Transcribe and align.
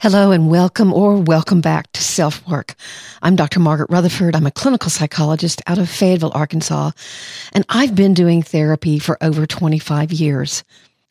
Hello 0.00 0.30
and 0.30 0.48
welcome 0.48 0.92
or 0.92 1.16
welcome 1.16 1.60
back 1.60 1.90
to 1.90 2.00
Self 2.00 2.46
Work. 2.46 2.76
I'm 3.20 3.34
Dr. 3.34 3.58
Margaret 3.58 3.90
Rutherford. 3.90 4.36
I'm 4.36 4.46
a 4.46 4.52
clinical 4.52 4.90
psychologist 4.90 5.60
out 5.66 5.78
of 5.78 5.90
Fayetteville, 5.90 6.30
Arkansas, 6.36 6.92
and 7.52 7.66
I've 7.68 7.96
been 7.96 8.14
doing 8.14 8.40
therapy 8.40 9.00
for 9.00 9.18
over 9.20 9.44
25 9.44 10.12
years. 10.12 10.62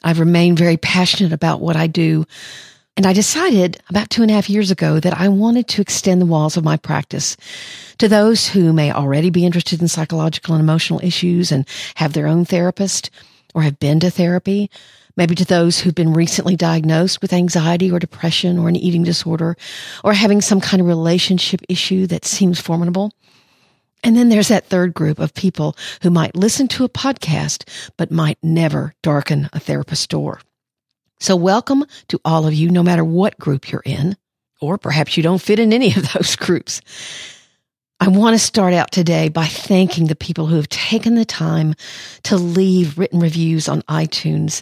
I've 0.06 0.22
remained 0.22 0.58
very 0.58 0.78
passionate 0.78 1.34
about 1.34 1.60
what 1.60 1.76
I 1.76 1.88
do, 1.88 2.26
and 2.96 3.06
I 3.06 3.12
decided 3.12 3.78
about 3.90 4.10
two 4.10 4.22
and 4.22 4.32
a 4.32 4.34
half 4.34 4.50
years 4.50 4.72
ago 4.72 5.02
that 5.02 5.20
I 5.20 5.28
wanted 5.28 5.68
to 5.68 5.82
extend 5.82 6.22
the 6.22 6.26
walls 6.26 6.56
of 6.56 6.64
my 6.64 6.78
practice 6.78 7.36
to 7.98 8.08
those 8.08 8.48
who 8.48 8.72
may 8.72 8.94
already 8.94 9.32
be 9.32 9.46
interested 9.46 9.82
in 9.82 9.90
psychological 9.90 10.56
and 10.56 10.64
emotional 10.64 11.02
issues 11.04 11.52
and 11.52 11.68
have 11.96 12.14
their 12.14 12.26
own 12.28 12.46
therapist 12.46 13.10
or 13.54 13.64
have 13.64 13.80
been 13.80 14.00
to 14.00 14.10
therapy 14.10 14.72
maybe 15.18 15.36
to 15.36 15.46
those 15.46 15.80
who've 15.80 15.96
been 15.96 16.14
recently 16.14 16.56
diagnosed 16.56 17.22
with 17.22 17.34
anxiety 17.34 17.92
or 17.92 18.00
depression 18.00 18.58
or 18.58 18.70
an 18.70 18.76
eating 18.76 19.04
disorder 19.04 19.58
or 20.04 20.14
having 20.14 20.40
some 20.40 20.62
kind 20.62 20.80
of 20.80 20.88
relationship 20.88 21.62
issue 21.68 22.08
that 22.08 22.24
seems 22.24 22.62
formidable. 22.62 23.12
And 24.04 24.16
then 24.16 24.30
there's 24.30 24.48
that 24.50 24.68
third 24.68 24.94
group 24.94 25.20
of 25.20 25.34
people 25.34 25.76
who 26.04 26.12
might 26.12 26.36
listen 26.36 26.68
to 26.70 26.86
a 26.86 26.90
podcast, 26.90 27.68
but 27.98 28.12
might 28.12 28.38
never 28.44 28.94
darken 29.02 29.50
a 29.52 29.60
therapist's 29.60 30.08
door. 30.08 30.40
So 31.20 31.36
welcome 31.36 31.84
to 32.10 32.22
all 32.24 32.46
of 32.46 32.54
you, 32.54 32.70
no 32.70 32.84
matter 32.84 33.04
what 33.04 33.40
group 33.40 33.72
you're 33.72 33.82
in, 33.84 34.16
or 34.62 34.78
perhaps 34.78 35.18
you 35.18 35.24
don't 35.24 35.42
fit 35.42 35.58
in 35.58 35.74
any 35.74 35.96
of 35.96 36.12
those 36.14 36.36
groups. 36.36 36.80
I 38.00 38.10
want 38.10 38.36
to 38.36 38.40
start 38.40 38.76
out 38.76 38.92
today 38.92 39.28
by 39.30 39.48
thanking 39.48 40.06
the 40.06 40.16
people 40.16 40.46
who 40.46 40.58
have 40.58 40.70
taken 40.70 41.16
the 41.16 41.26
time 41.26 41.74
to 42.24 42.38
leave 42.38 43.00
written 43.00 43.20
reviews 43.20 43.68
on 43.68 43.82
iTunes 43.84 44.62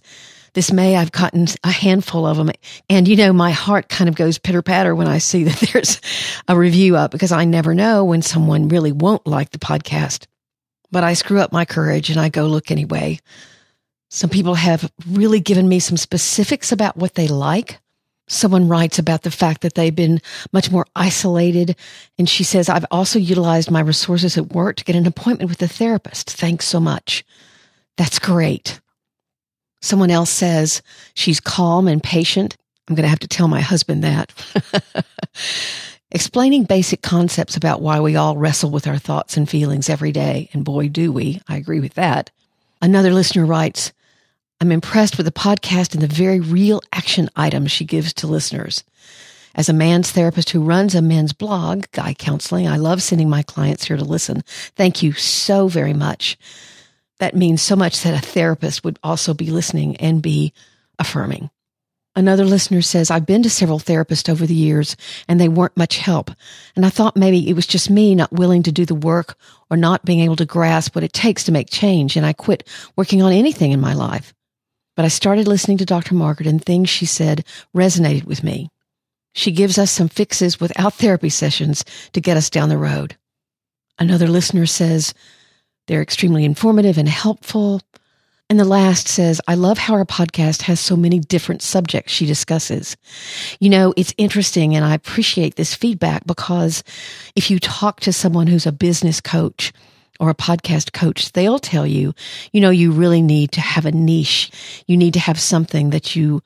this 0.55 0.71
May 0.71 0.95
I've 0.95 1.11
gotten 1.11 1.47
a 1.63 1.71
handful 1.71 2.25
of 2.25 2.37
them. 2.37 2.49
And 2.89 3.07
you 3.07 3.15
know, 3.15 3.31
my 3.31 3.51
heart 3.51 3.89
kind 3.89 4.09
of 4.09 4.15
goes 4.15 4.39
pitter 4.39 4.61
patter 4.61 4.95
when 4.95 5.07
I 5.07 5.19
see 5.19 5.43
that 5.45 5.71
there's 5.71 6.01
a 6.47 6.57
review 6.57 6.95
up 6.95 7.11
because 7.11 7.31
I 7.31 7.45
never 7.45 7.75
know 7.75 8.03
when 8.03 8.23
someone 8.23 8.69
really 8.69 8.91
won't 8.91 9.27
like 9.27 9.51
the 9.51 9.59
podcast. 9.59 10.25
But 10.91 11.03
I 11.03 11.13
screw 11.13 11.39
up 11.39 11.51
my 11.51 11.65
courage 11.65 12.09
and 12.09 12.19
I 12.19 12.29
go 12.29 12.47
look 12.47 12.71
anyway. 12.71 13.19
Some 14.09 14.29
people 14.29 14.55
have 14.55 14.89
really 15.07 15.41
given 15.41 15.67
me 15.67 15.79
some 15.79 15.97
specifics 15.97 16.71
about 16.71 16.95
what 16.95 17.15
they 17.15 17.27
like. 17.27 17.79
Someone 18.27 18.67
writes 18.67 18.97
about 18.97 19.23
the 19.23 19.31
fact 19.31 19.61
that 19.61 19.75
they've 19.75 19.95
been 19.95 20.21
much 20.53 20.71
more 20.71 20.85
isolated. 20.95 21.75
And 22.17 22.29
she 22.29 22.43
says, 22.43 22.69
I've 22.69 22.85
also 22.89 23.19
utilized 23.19 23.69
my 23.69 23.81
resources 23.81 24.37
at 24.37 24.53
work 24.53 24.77
to 24.77 24.83
get 24.83 24.95
an 24.95 25.05
appointment 25.05 25.49
with 25.49 25.61
a 25.61 25.67
therapist. 25.67 26.31
Thanks 26.31 26.65
so 26.65 26.79
much. 26.79 27.25
That's 27.97 28.17
great. 28.17 28.79
Someone 29.85 30.09
else 30.09 30.31
says 30.31 30.81
she's 31.13 31.39
calm 31.39 31.87
and 31.87 32.01
patient. 32.01 32.57
I'm 32.87 32.95
going 32.95 33.03
to 33.03 33.09
have 33.09 33.19
to 33.19 33.27
tell 33.27 33.47
my 33.47 33.61
husband 33.61 34.03
that. 34.03 34.33
Explaining 36.11 36.63
basic 36.63 37.03
concepts 37.03 37.55
about 37.55 37.83
why 37.83 37.99
we 37.99 38.15
all 38.15 38.35
wrestle 38.35 38.71
with 38.71 38.87
our 38.87 38.97
thoughts 38.97 39.37
and 39.37 39.47
feelings 39.47 39.87
every 39.87 40.11
day. 40.11 40.49
And 40.53 40.65
boy, 40.65 40.89
do 40.89 41.11
we. 41.11 41.39
I 41.47 41.57
agree 41.57 41.79
with 41.79 41.93
that. 41.93 42.31
Another 42.81 43.13
listener 43.13 43.45
writes, 43.45 43.93
I'm 44.59 44.71
impressed 44.71 45.17
with 45.17 45.27
the 45.27 45.31
podcast 45.31 45.93
and 45.93 46.01
the 46.01 46.07
very 46.07 46.39
real 46.39 46.81
action 46.91 47.29
items 47.35 47.71
she 47.71 47.85
gives 47.85 48.11
to 48.15 48.27
listeners. 48.27 48.83
As 49.53 49.69
a 49.69 49.73
man's 49.73 50.09
therapist 50.09 50.49
who 50.49 50.63
runs 50.63 50.95
a 50.95 51.01
men's 51.03 51.31
blog, 51.31 51.85
Guy 51.91 52.15
Counseling, 52.15 52.67
I 52.67 52.77
love 52.77 53.03
sending 53.03 53.29
my 53.29 53.43
clients 53.43 53.85
here 53.85 53.97
to 53.97 54.03
listen. 54.03 54.41
Thank 54.75 55.03
you 55.03 55.13
so 55.13 55.67
very 55.67 55.93
much 55.93 56.39
that 57.19 57.35
means 57.35 57.61
so 57.61 57.75
much 57.75 58.01
that 58.01 58.13
a 58.13 58.25
therapist 58.25 58.83
would 58.83 58.99
also 59.03 59.33
be 59.33 59.51
listening 59.51 59.95
and 59.97 60.21
be 60.21 60.53
affirming. 60.99 61.49
Another 62.17 62.45
listener 62.45 62.81
says, 62.81 63.11
I've 63.11 63.25
been 63.25 63.43
to 63.43 63.49
several 63.49 63.79
therapists 63.79 64.29
over 64.29 64.45
the 64.45 64.55
years 64.55 64.95
and 65.27 65.39
they 65.39 65.49
weren't 65.49 65.75
much 65.75 65.97
help. 65.97 66.31
And 66.75 66.85
I 66.85 66.89
thought 66.89 67.17
maybe 67.17 67.49
it 67.49 67.55
was 67.55 67.67
just 67.67 67.89
me 67.89 68.15
not 68.15 68.31
willing 68.31 68.63
to 68.63 68.71
do 68.71 68.85
the 68.85 68.95
work 68.95 69.37
or 69.69 69.75
not 69.75 70.05
being 70.05 70.21
able 70.21 70.37
to 70.37 70.45
grasp 70.45 70.95
what 70.95 71.03
it 71.03 71.11
takes 71.11 71.43
to 71.43 71.51
make 71.51 71.69
change. 71.69 72.15
And 72.15 72.25
I 72.25 72.31
quit 72.31 72.67
working 72.95 73.21
on 73.21 73.33
anything 73.33 73.73
in 73.73 73.81
my 73.81 73.93
life. 73.93 74.33
But 74.95 75.03
I 75.03 75.09
started 75.09 75.45
listening 75.45 75.77
to 75.79 75.85
Dr. 75.85 76.15
Margaret 76.15 76.47
and 76.47 76.63
things 76.63 76.89
she 76.89 77.05
said 77.05 77.43
resonated 77.75 78.23
with 78.23 78.45
me. 78.45 78.69
She 79.33 79.51
gives 79.51 79.77
us 79.77 79.91
some 79.91 80.07
fixes 80.07 80.61
without 80.61 80.93
therapy 80.93 81.27
sessions 81.27 81.83
to 82.13 82.21
get 82.21 82.37
us 82.37 82.49
down 82.49 82.69
the 82.69 82.77
road. 82.77 83.17
Another 83.99 84.27
listener 84.27 84.65
says, 84.65 85.13
they're 85.87 86.01
extremely 86.01 86.45
informative 86.45 86.97
and 86.97 87.07
helpful. 87.07 87.81
And 88.49 88.59
the 88.59 88.65
last 88.65 89.07
says, 89.07 89.41
I 89.47 89.55
love 89.55 89.77
how 89.79 89.95
our 89.95 90.05
podcast 90.05 90.63
has 90.63 90.79
so 90.79 90.95
many 90.95 91.19
different 91.19 91.63
subjects 91.63 92.11
she 92.11 92.27
discusses. 92.27 92.95
You 93.59 93.69
know, 93.69 93.93
it's 93.97 94.13
interesting 94.17 94.75
and 94.75 94.85
I 94.85 94.93
appreciate 94.93 95.55
this 95.55 95.73
feedback 95.73 96.25
because 96.27 96.83
if 97.35 97.49
you 97.49 97.59
talk 97.59 98.01
to 98.01 98.13
someone 98.13 98.45
who's 98.45 98.67
a 98.67 98.71
business 98.71 99.19
coach 99.19 99.73
or 100.19 100.29
a 100.29 100.35
podcast 100.35 100.93
coach, 100.93 101.31
they'll 101.31 101.59
tell 101.59 101.87
you, 101.87 102.13
you 102.53 102.61
know, 102.61 102.69
you 102.69 102.91
really 102.91 103.21
need 103.21 103.51
to 103.53 103.61
have 103.61 103.85
a 103.87 103.91
niche. 103.91 104.51
You 104.85 104.95
need 104.95 105.13
to 105.15 105.19
have 105.19 105.39
something 105.39 105.89
that 105.89 106.15
you 106.15 106.43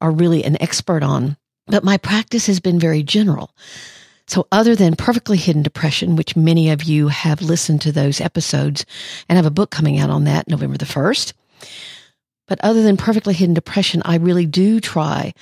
are 0.00 0.12
really 0.12 0.44
an 0.44 0.60
expert 0.62 1.02
on. 1.02 1.36
But 1.66 1.84
my 1.84 1.96
practice 1.96 2.46
has 2.46 2.60
been 2.60 2.78
very 2.78 3.02
general. 3.02 3.50
So 4.32 4.46
other 4.50 4.74
than 4.74 4.96
perfectly 4.96 5.36
hidden 5.36 5.62
depression, 5.62 6.16
which 6.16 6.36
many 6.36 6.70
of 6.70 6.84
you 6.84 7.08
have 7.08 7.42
listened 7.42 7.82
to 7.82 7.92
those 7.92 8.18
episodes 8.18 8.86
and 9.28 9.36
I 9.36 9.38
have 9.38 9.44
a 9.44 9.50
book 9.50 9.70
coming 9.70 9.98
out 9.98 10.08
on 10.08 10.24
that 10.24 10.48
November 10.48 10.78
the 10.78 10.86
1st. 10.86 11.34
But 12.48 12.58
other 12.62 12.82
than 12.82 12.96
perfectly 12.96 13.34
hidden 13.34 13.52
depression, 13.52 14.00
I 14.06 14.16
really 14.16 14.46
do 14.46 14.80
try 14.80 15.34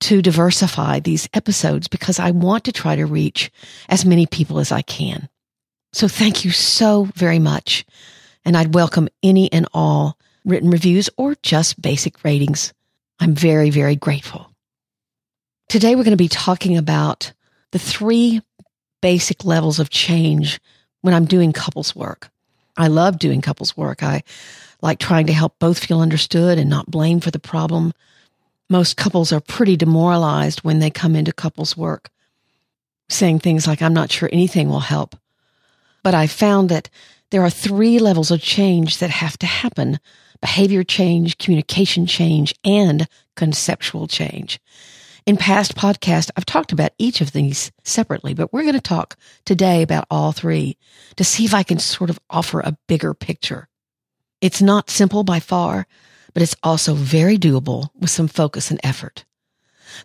to 0.00 0.20
diversify 0.20 1.00
these 1.00 1.26
episodes 1.32 1.88
because 1.88 2.20
I 2.20 2.32
want 2.32 2.64
to 2.64 2.72
try 2.72 2.96
to 2.96 3.06
reach 3.06 3.50
as 3.88 4.04
many 4.04 4.26
people 4.26 4.58
as 4.58 4.70
I 4.70 4.82
can. 4.82 5.30
So 5.94 6.06
thank 6.06 6.44
you 6.44 6.50
so 6.50 7.08
very 7.14 7.38
much. 7.38 7.86
And 8.44 8.58
I'd 8.58 8.74
welcome 8.74 9.08
any 9.22 9.50
and 9.54 9.66
all 9.72 10.18
written 10.44 10.68
reviews 10.68 11.08
or 11.16 11.34
just 11.42 11.80
basic 11.80 12.22
ratings. 12.22 12.74
I'm 13.18 13.34
very, 13.34 13.70
very 13.70 13.96
grateful. 13.96 14.50
Today 15.70 15.96
we're 15.96 16.04
going 16.04 16.10
to 16.10 16.18
be 16.18 16.28
talking 16.28 16.76
about 16.76 17.32
the 17.74 17.78
three 17.80 18.40
basic 19.02 19.44
levels 19.44 19.80
of 19.80 19.90
change 19.90 20.60
when 21.00 21.12
I'm 21.12 21.24
doing 21.24 21.52
couples 21.52 21.96
work. 21.96 22.30
I 22.76 22.86
love 22.86 23.18
doing 23.18 23.40
couples 23.40 23.76
work. 23.76 24.00
I 24.00 24.22
like 24.80 25.00
trying 25.00 25.26
to 25.26 25.32
help 25.32 25.58
both 25.58 25.84
feel 25.84 25.98
understood 25.98 26.56
and 26.56 26.70
not 26.70 26.88
blamed 26.88 27.24
for 27.24 27.32
the 27.32 27.40
problem. 27.40 27.92
Most 28.70 28.96
couples 28.96 29.32
are 29.32 29.40
pretty 29.40 29.76
demoralized 29.76 30.60
when 30.60 30.78
they 30.78 30.88
come 30.88 31.16
into 31.16 31.32
couples 31.32 31.76
work, 31.76 32.10
saying 33.08 33.40
things 33.40 33.66
like, 33.66 33.82
I'm 33.82 33.92
not 33.92 34.12
sure 34.12 34.30
anything 34.32 34.68
will 34.68 34.78
help. 34.78 35.16
But 36.04 36.14
I 36.14 36.28
found 36.28 36.68
that 36.68 36.88
there 37.30 37.42
are 37.42 37.50
three 37.50 37.98
levels 37.98 38.30
of 38.30 38.40
change 38.40 38.98
that 38.98 39.10
have 39.10 39.36
to 39.38 39.46
happen 39.46 39.98
behavior 40.40 40.84
change, 40.84 41.38
communication 41.38 42.06
change, 42.06 42.54
and 42.64 43.08
conceptual 43.34 44.06
change. 44.06 44.60
In 45.26 45.38
past 45.38 45.74
podcasts, 45.74 46.30
I've 46.36 46.44
talked 46.44 46.70
about 46.70 46.92
each 46.98 47.22
of 47.22 47.32
these 47.32 47.72
separately, 47.82 48.34
but 48.34 48.52
we're 48.52 48.60
going 48.62 48.74
to 48.74 48.80
talk 48.80 49.16
today 49.46 49.80
about 49.80 50.06
all 50.10 50.32
three 50.32 50.76
to 51.16 51.24
see 51.24 51.46
if 51.46 51.54
I 51.54 51.62
can 51.62 51.78
sort 51.78 52.10
of 52.10 52.20
offer 52.28 52.60
a 52.60 52.76
bigger 52.88 53.14
picture. 53.14 53.68
It's 54.42 54.60
not 54.60 54.90
simple 54.90 55.24
by 55.24 55.40
far, 55.40 55.86
but 56.34 56.42
it's 56.42 56.56
also 56.62 56.92
very 56.92 57.38
doable 57.38 57.88
with 57.98 58.10
some 58.10 58.28
focus 58.28 58.70
and 58.70 58.78
effort. 58.84 59.24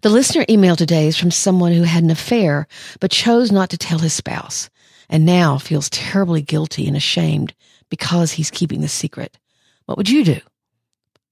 The 0.03 0.09
listener 0.09 0.45
email 0.49 0.77
today 0.77 1.07
is 1.07 1.17
from 1.17 1.31
someone 1.31 1.73
who 1.73 1.83
had 1.83 2.03
an 2.03 2.11
affair, 2.11 2.65
but 3.01 3.11
chose 3.11 3.51
not 3.51 3.69
to 3.71 3.77
tell 3.77 3.99
his 3.99 4.13
spouse 4.13 4.69
and 5.09 5.25
now 5.25 5.57
feels 5.57 5.89
terribly 5.89 6.41
guilty 6.41 6.87
and 6.87 6.95
ashamed 6.95 7.53
because 7.89 8.31
he's 8.31 8.51
keeping 8.51 8.79
the 8.79 8.87
secret. 8.87 9.37
What 9.85 9.97
would 9.97 10.09
you 10.09 10.23
do? 10.23 10.39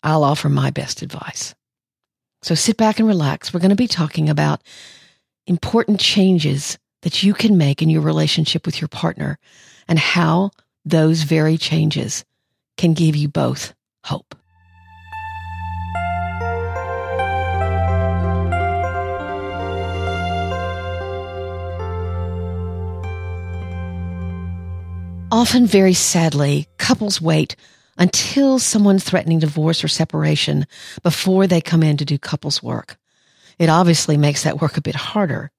I'll 0.04 0.25
offer 0.25 0.50
my 0.50 0.72
best 0.72 1.01
advice. 1.01 1.56
So 2.42 2.56
sit 2.56 2.78
back 2.78 3.00
and 3.00 3.07
relax. 3.07 3.54
We're 3.54 3.60
going 3.60 3.69
to 3.69 3.75
be 3.75 3.88
talking 3.88 4.30
about 4.30 4.62
important 5.48 6.00
changes 6.00 6.78
that 7.01 7.24
you 7.24 7.34
can 7.34 7.57
make 7.57 7.81
in 7.81 7.89
your 7.89 8.01
relationship 8.01 8.66
with 8.66 8.81
your 8.81 8.88
partner 8.88 9.39
and 9.88 9.98
how 9.98 10.51
those 10.86 11.24
very 11.24 11.57
changes 11.57 12.25
can 12.78 12.94
give 12.94 13.16
you 13.16 13.28
both 13.28 13.74
hope. 14.04 14.36
Often, 25.30 25.68
very 25.68 25.94
sadly, 25.94 26.68
couples 26.78 27.19
wait 27.19 27.57
until 27.97 28.59
someone's 28.59 29.03
threatening 29.03 29.39
divorce 29.39 29.83
or 29.83 29.88
separation 29.88 30.65
before 31.03 31.47
they 31.47 31.61
come 31.61 31.83
in 31.83 31.97
to 31.97 32.05
do 32.05 32.17
couples 32.17 32.61
work. 32.61 32.97
It 33.59 33.69
obviously 33.69 34.17
makes 34.17 34.44
that 34.44 34.61
work 34.61 34.77
a 34.77 34.81
bit 34.81 34.95
harder. 34.95 35.51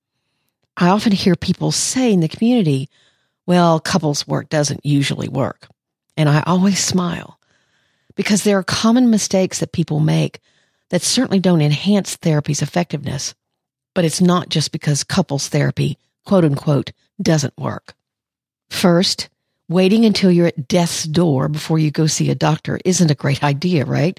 I 0.76 0.88
often 0.88 1.12
hear 1.12 1.34
people 1.34 1.72
say 1.72 2.12
in 2.12 2.20
the 2.20 2.28
community, 2.28 2.88
well, 3.46 3.80
couples 3.80 4.28
work 4.28 4.48
doesn't 4.48 4.86
usually 4.86 5.28
work. 5.28 5.66
And 6.16 6.28
I 6.28 6.42
always 6.46 6.78
smile 6.78 7.38
because 8.14 8.44
there 8.44 8.58
are 8.58 8.64
common 8.64 9.10
mistakes 9.10 9.60
that 9.60 9.72
people 9.72 10.00
make 10.00 10.40
that 10.90 11.02
certainly 11.02 11.40
don't 11.40 11.60
enhance 11.60 12.16
therapy's 12.16 12.62
effectiveness. 12.62 13.34
But 13.94 14.04
it's 14.04 14.20
not 14.20 14.48
just 14.48 14.70
because 14.70 15.02
couples 15.02 15.48
therapy, 15.48 15.98
quote 16.24 16.44
unquote, 16.44 16.92
doesn't 17.20 17.56
work. 17.58 17.94
First, 18.70 19.28
waiting 19.68 20.04
until 20.04 20.30
you're 20.30 20.46
at 20.46 20.68
death's 20.68 21.04
door 21.04 21.48
before 21.48 21.78
you 21.78 21.90
go 21.90 22.06
see 22.06 22.30
a 22.30 22.34
doctor 22.34 22.78
isn't 22.84 23.10
a 23.10 23.14
great 23.14 23.42
idea, 23.42 23.84
right? 23.84 24.18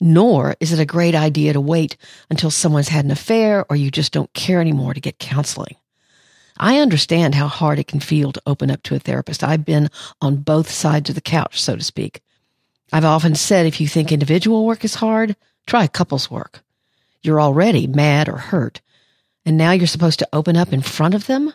Nor 0.00 0.56
is 0.60 0.72
it 0.72 0.80
a 0.80 0.86
great 0.86 1.14
idea 1.14 1.52
to 1.52 1.60
wait 1.60 1.96
until 2.30 2.50
someone's 2.50 2.88
had 2.88 3.04
an 3.04 3.10
affair 3.10 3.66
or 3.68 3.76
you 3.76 3.90
just 3.90 4.12
don't 4.12 4.32
care 4.32 4.60
anymore 4.60 4.94
to 4.94 5.00
get 5.00 5.18
counseling. 5.18 5.76
I 6.56 6.78
understand 6.78 7.34
how 7.34 7.48
hard 7.48 7.78
it 7.78 7.86
can 7.86 8.00
feel 8.00 8.32
to 8.32 8.42
open 8.46 8.70
up 8.70 8.82
to 8.84 8.94
a 8.94 8.98
therapist. 8.98 9.42
I've 9.42 9.64
been 9.64 9.88
on 10.20 10.36
both 10.36 10.70
sides 10.70 11.08
of 11.08 11.14
the 11.14 11.22
couch, 11.22 11.60
so 11.60 11.76
to 11.76 11.82
speak. 11.82 12.20
I've 12.92 13.04
often 13.04 13.34
said 13.34 13.66
if 13.66 13.80
you 13.80 13.88
think 13.88 14.10
individual 14.12 14.66
work 14.66 14.84
is 14.84 14.96
hard, 14.96 15.36
try 15.66 15.86
couples 15.86 16.30
work. 16.30 16.62
You're 17.22 17.40
already 17.40 17.86
mad 17.86 18.28
or 18.28 18.36
hurt, 18.36 18.80
and 19.46 19.56
now 19.56 19.72
you're 19.72 19.86
supposed 19.86 20.18
to 20.18 20.28
open 20.32 20.56
up 20.56 20.72
in 20.72 20.82
front 20.82 21.14
of 21.14 21.26
them? 21.26 21.52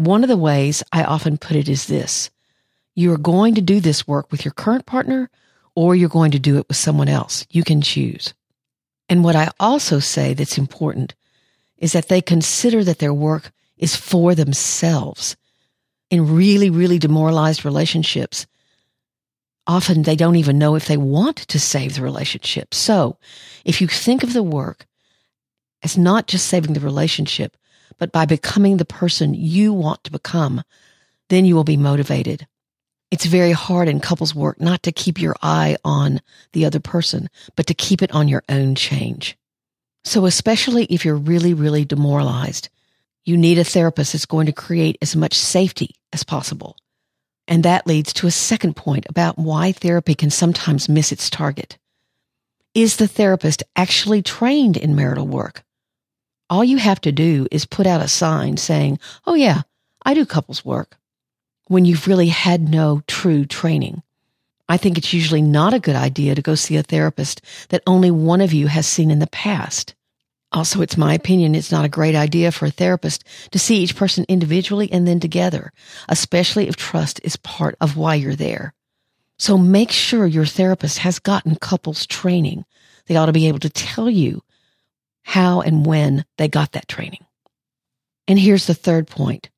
One 0.00 0.24
of 0.24 0.28
the 0.28 0.36
ways 0.38 0.82
I 0.92 1.04
often 1.04 1.36
put 1.36 1.58
it 1.58 1.68
is 1.68 1.86
this. 1.86 2.30
You're 2.94 3.18
going 3.18 3.56
to 3.56 3.60
do 3.60 3.80
this 3.80 4.08
work 4.08 4.32
with 4.32 4.46
your 4.46 4.54
current 4.54 4.86
partner 4.86 5.28
or 5.74 5.94
you're 5.94 6.08
going 6.08 6.30
to 6.30 6.38
do 6.38 6.56
it 6.56 6.66
with 6.68 6.78
someone 6.78 7.10
else. 7.10 7.46
You 7.50 7.64
can 7.64 7.82
choose. 7.82 8.32
And 9.10 9.22
what 9.22 9.36
I 9.36 9.50
also 9.60 9.98
say 9.98 10.32
that's 10.32 10.56
important 10.56 11.14
is 11.76 11.92
that 11.92 12.08
they 12.08 12.22
consider 12.22 12.82
that 12.82 12.98
their 12.98 13.12
work 13.12 13.52
is 13.76 13.94
for 13.94 14.34
themselves. 14.34 15.36
In 16.08 16.34
really, 16.34 16.70
really 16.70 16.98
demoralized 16.98 17.66
relationships, 17.66 18.46
often 19.66 20.04
they 20.04 20.16
don't 20.16 20.36
even 20.36 20.56
know 20.56 20.76
if 20.76 20.86
they 20.86 20.96
want 20.96 21.36
to 21.36 21.60
save 21.60 21.96
the 21.96 22.02
relationship. 22.02 22.72
So 22.72 23.18
if 23.66 23.82
you 23.82 23.86
think 23.86 24.22
of 24.22 24.32
the 24.32 24.42
work 24.42 24.86
as 25.82 25.98
not 25.98 26.26
just 26.26 26.46
saving 26.46 26.72
the 26.72 26.80
relationship, 26.80 27.54
but 27.98 28.12
by 28.12 28.24
becoming 28.26 28.76
the 28.76 28.84
person 28.84 29.34
you 29.34 29.72
want 29.72 30.04
to 30.04 30.12
become, 30.12 30.62
then 31.28 31.44
you 31.44 31.54
will 31.54 31.64
be 31.64 31.76
motivated. 31.76 32.46
It's 33.10 33.24
very 33.24 33.52
hard 33.52 33.88
in 33.88 34.00
couples 34.00 34.34
work 34.34 34.60
not 34.60 34.82
to 34.84 34.92
keep 34.92 35.20
your 35.20 35.34
eye 35.42 35.76
on 35.84 36.20
the 36.52 36.64
other 36.64 36.80
person, 36.80 37.28
but 37.56 37.66
to 37.66 37.74
keep 37.74 38.02
it 38.02 38.12
on 38.12 38.28
your 38.28 38.44
own 38.48 38.74
change. 38.74 39.36
So 40.04 40.26
especially 40.26 40.84
if 40.84 41.04
you're 41.04 41.16
really, 41.16 41.52
really 41.52 41.84
demoralized, 41.84 42.68
you 43.24 43.36
need 43.36 43.58
a 43.58 43.64
therapist 43.64 44.12
that's 44.12 44.26
going 44.26 44.46
to 44.46 44.52
create 44.52 44.96
as 45.02 45.14
much 45.14 45.34
safety 45.34 45.96
as 46.12 46.24
possible. 46.24 46.76
And 47.46 47.64
that 47.64 47.86
leads 47.86 48.12
to 48.14 48.26
a 48.26 48.30
second 48.30 48.76
point 48.76 49.06
about 49.08 49.38
why 49.38 49.72
therapy 49.72 50.14
can 50.14 50.30
sometimes 50.30 50.88
miss 50.88 51.10
its 51.10 51.28
target. 51.28 51.78
Is 52.74 52.96
the 52.96 53.08
therapist 53.08 53.64
actually 53.74 54.22
trained 54.22 54.76
in 54.76 54.94
marital 54.94 55.26
work? 55.26 55.64
All 56.50 56.64
you 56.64 56.78
have 56.78 57.00
to 57.02 57.12
do 57.12 57.46
is 57.52 57.64
put 57.64 57.86
out 57.86 58.02
a 58.02 58.08
sign 58.08 58.56
saying, 58.56 58.98
Oh 59.24 59.34
yeah, 59.34 59.62
I 60.04 60.14
do 60.14 60.26
couples 60.26 60.64
work 60.64 60.98
when 61.68 61.84
you've 61.84 62.08
really 62.08 62.26
had 62.26 62.68
no 62.68 63.02
true 63.06 63.46
training. 63.46 64.02
I 64.68 64.76
think 64.76 64.98
it's 64.98 65.12
usually 65.12 65.42
not 65.42 65.74
a 65.74 65.80
good 65.80 65.94
idea 65.94 66.34
to 66.34 66.42
go 66.42 66.56
see 66.56 66.76
a 66.76 66.82
therapist 66.82 67.40
that 67.68 67.84
only 67.86 68.10
one 68.10 68.40
of 68.40 68.52
you 68.52 68.66
has 68.66 68.86
seen 68.86 69.12
in 69.12 69.20
the 69.20 69.28
past. 69.28 69.94
Also, 70.50 70.82
it's 70.82 70.96
my 70.96 71.14
opinion 71.14 71.54
it's 71.54 71.70
not 71.70 71.84
a 71.84 71.88
great 71.88 72.16
idea 72.16 72.50
for 72.50 72.66
a 72.66 72.70
therapist 72.72 73.22
to 73.52 73.58
see 73.58 73.76
each 73.76 73.94
person 73.94 74.24
individually 74.28 74.90
and 74.90 75.06
then 75.06 75.20
together, 75.20 75.72
especially 76.08 76.66
if 76.66 76.74
trust 76.74 77.20
is 77.22 77.36
part 77.36 77.76
of 77.80 77.96
why 77.96 78.16
you're 78.16 78.34
there. 78.34 78.74
So 79.38 79.56
make 79.56 79.92
sure 79.92 80.26
your 80.26 80.46
therapist 80.46 80.98
has 80.98 81.20
gotten 81.20 81.54
couples 81.54 82.06
training. 82.06 82.64
They 83.06 83.14
ought 83.14 83.26
to 83.26 83.32
be 83.32 83.46
able 83.46 83.60
to 83.60 83.70
tell 83.70 84.10
you 84.10 84.42
how 85.30 85.60
and 85.60 85.86
when 85.86 86.24
they 86.38 86.48
got 86.48 86.72
that 86.72 86.88
training. 86.88 87.24
And 88.26 88.36
here's 88.36 88.66
the 88.66 88.74
third 88.74 89.06
point. 89.06 89.48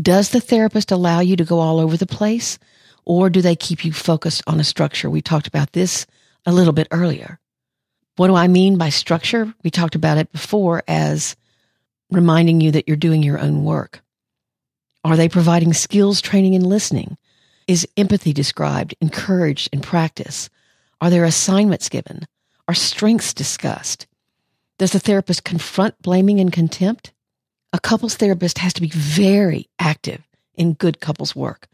Does 0.00 0.30
the 0.30 0.40
therapist 0.40 0.92
allow 0.92 1.18
you 1.18 1.34
to 1.34 1.44
go 1.44 1.58
all 1.58 1.80
over 1.80 1.96
the 1.96 2.06
place 2.06 2.56
or 3.04 3.28
do 3.28 3.42
they 3.42 3.56
keep 3.56 3.84
you 3.84 3.92
focused 3.92 4.44
on 4.46 4.60
a 4.60 4.64
structure? 4.64 5.10
We 5.10 5.20
talked 5.20 5.48
about 5.48 5.72
this 5.72 6.06
a 6.46 6.52
little 6.52 6.72
bit 6.72 6.86
earlier. 6.92 7.40
What 8.14 8.28
do 8.28 8.36
I 8.36 8.46
mean 8.46 8.78
by 8.78 8.90
structure? 8.90 9.52
We 9.64 9.70
talked 9.70 9.96
about 9.96 10.18
it 10.18 10.30
before 10.30 10.84
as 10.86 11.34
reminding 12.12 12.60
you 12.60 12.70
that 12.70 12.86
you're 12.86 12.96
doing 12.96 13.24
your 13.24 13.40
own 13.40 13.64
work. 13.64 14.02
Are 15.02 15.16
they 15.16 15.28
providing 15.28 15.72
skills 15.72 16.20
training 16.20 16.54
and 16.54 16.64
listening? 16.64 17.16
Is 17.66 17.88
empathy 17.96 18.32
described, 18.32 18.94
encouraged, 19.00 19.70
and 19.72 19.82
practiced? 19.82 20.48
Are 21.00 21.10
there 21.10 21.24
assignments 21.24 21.88
given? 21.88 22.24
Are 22.68 22.74
strengths 22.74 23.34
discussed? 23.34 24.07
Does 24.78 24.92
the 24.92 25.00
therapist 25.00 25.44
confront 25.44 26.00
blaming 26.00 26.40
and 26.40 26.52
contempt? 26.52 27.12
A 27.72 27.80
couples 27.80 28.14
therapist 28.14 28.58
has 28.58 28.72
to 28.74 28.80
be 28.80 28.90
very 28.90 29.68
active 29.78 30.22
in 30.54 30.74
good 30.74 31.00
couples 31.00 31.36
work, 31.36 31.68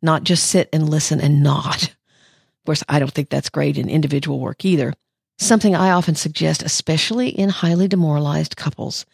not 0.00 0.22
just 0.22 0.46
sit 0.46 0.68
and 0.72 0.88
listen 0.88 1.20
and 1.20 1.42
nod. 1.42 1.82
Of 1.82 2.66
course, 2.66 2.84
I 2.88 2.98
don't 2.98 3.10
think 3.10 3.30
that's 3.30 3.48
great 3.48 3.76
in 3.76 3.88
individual 3.88 4.38
work 4.38 4.64
either. 4.64 4.92
Something 5.38 5.74
I 5.74 5.90
often 5.90 6.14
suggest, 6.14 6.62
especially 6.62 7.30
in 7.30 7.48
highly 7.48 7.88
demoralized 7.88 8.56
couples, 8.56 9.04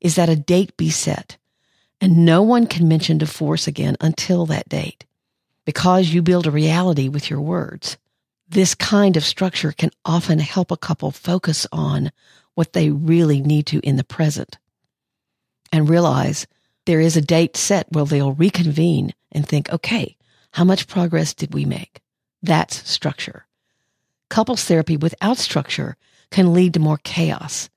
is 0.00 0.14
that 0.14 0.28
a 0.28 0.36
date 0.36 0.76
be 0.76 0.88
set 0.88 1.36
and 2.00 2.24
no 2.24 2.42
one 2.42 2.66
can 2.66 2.88
mention 2.88 3.18
divorce 3.18 3.66
again 3.66 3.96
until 4.00 4.46
that 4.46 4.68
date 4.68 5.04
because 5.64 6.10
you 6.10 6.22
build 6.22 6.46
a 6.46 6.50
reality 6.50 7.08
with 7.08 7.28
your 7.28 7.40
words. 7.40 7.98
This 8.48 8.74
kind 8.74 9.16
of 9.16 9.24
structure 9.24 9.72
can 9.72 9.90
often 10.04 10.38
help 10.38 10.70
a 10.70 10.76
couple 10.76 11.10
focus 11.10 11.66
on 11.72 12.12
what 12.56 12.72
they 12.72 12.90
really 12.90 13.40
need 13.40 13.66
to 13.66 13.78
in 13.80 13.96
the 13.96 14.02
present 14.02 14.58
and 15.70 15.88
realize 15.88 16.46
there 16.86 17.00
is 17.00 17.16
a 17.16 17.20
date 17.20 17.56
set 17.56 17.86
where 17.92 18.04
they'll 18.04 18.32
reconvene 18.32 19.14
and 19.30 19.46
think, 19.46 19.70
okay, 19.72 20.16
how 20.52 20.64
much 20.64 20.88
progress 20.88 21.34
did 21.34 21.54
we 21.54 21.64
make? 21.64 22.00
That's 22.42 22.88
structure. 22.88 23.46
Couples 24.30 24.64
therapy 24.64 24.96
without 24.96 25.36
structure 25.36 25.96
can 26.30 26.52
lead 26.52 26.74
to 26.74 26.80
more 26.80 26.98
chaos 27.04 27.68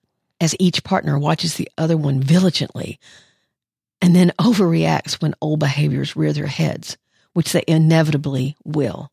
as 0.42 0.56
each 0.60 0.84
partner 0.84 1.20
watches 1.20 1.56
the 1.56 1.70
other 1.78 1.98
one 1.98 2.22
vigilantly 2.22 3.00
and 4.02 4.16
then 4.16 4.32
overreacts 4.40 5.22
when 5.22 5.36
old 5.42 5.60
behaviors 5.60 6.16
rear 6.16 6.32
their 6.32 6.48
heads, 6.48 6.98
which 7.34 7.52
they 7.52 7.64
inevitably 7.68 8.56
will. 8.64 9.12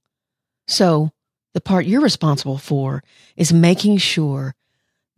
So 0.69 1.11
the 1.55 1.61
part 1.61 1.87
you're 1.87 2.01
responsible 2.01 2.59
for 2.59 3.03
is 3.37 3.53
making 3.53 3.97
sure 3.99 4.55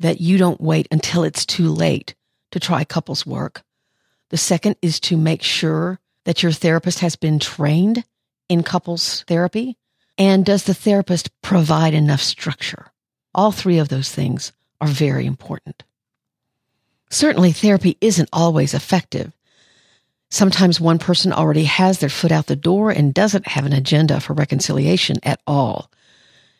that 0.00 0.21
you 0.21 0.38
don't 0.38 0.61
wait 0.61 0.88
until 0.90 1.25
it's 1.25 1.47
too 1.47 1.69
late 1.69 2.14
to 2.52 2.61
try 2.61 2.85
couples 2.85 3.26
work. 3.26 3.62
The 4.31 4.37
second 4.37 4.76
is 4.83 5.00
to 5.00 5.17
make 5.17 5.43
sure 5.43 5.99
that 6.25 6.43
your 6.43 6.52
therapist 6.52 7.00
has 7.00 7.17
been 7.17 7.38
trained 7.38 8.05
in 8.49 8.62
couples 8.62 9.25
therapy. 9.26 9.76
And 10.17 10.45
does 10.45 10.64
the 10.64 10.75
therapist 10.75 11.31
provide 11.43 11.95
enough 11.95 12.21
structure? 12.21 12.93
All 13.35 13.52
three 13.52 13.78
of 13.78 13.88
those 13.88 14.11
things 14.11 14.52
are 14.81 14.88
very 14.88 15.26
important. 15.26 15.85
Certainly 17.11 17.52
therapy 17.52 17.97
isn't 18.00 18.28
always 18.33 18.75
effective. 18.75 19.33
Sometimes 20.31 20.81
one 20.81 20.99
person 20.99 21.33
already 21.33 21.64
has 21.64 22.00
their 22.00 22.11
foot 22.11 22.33
out 22.33 22.47
the 22.47 22.57
door 22.57 22.90
and 22.90 23.14
doesn't 23.14 23.49
have 23.49 23.64
an 23.64 23.73
agenda 23.73 24.21
for 24.21 24.35
reconciliation 24.35 25.17
at 25.23 25.40
all. 25.47 25.90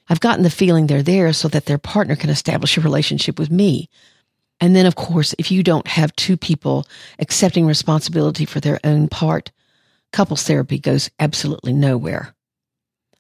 I've 0.09 0.21
gotten 0.21 0.43
the 0.43 0.51
feeling 0.51 0.87
they're 0.87 1.03
there 1.03 1.33
so 1.33 1.49
that 1.49 1.67
their 1.67 1.79
partner 1.79 2.17
can 2.17 2.31
establish 2.31 2.77
a 2.77 2.81
relationship 2.81 3.39
with 3.39 3.51
me. 3.51 3.89
And 4.61 4.75
then, 4.75 4.87
of 4.87 4.97
course, 4.97 5.35
if 5.39 5.51
you 5.51 5.63
don't 5.63 5.87
have 5.87 6.17
two 6.17 6.37
people 6.37 6.87
accepting 7.19 7.67
responsibility 7.67 8.45
for 8.45 8.61
their 8.61 8.81
own 8.83 9.09
part, 9.09 9.53
couples 10.13 10.43
therapy 10.43 10.79
goes 10.79 11.11
absolutely 11.21 11.73
nowhere. 11.73 12.35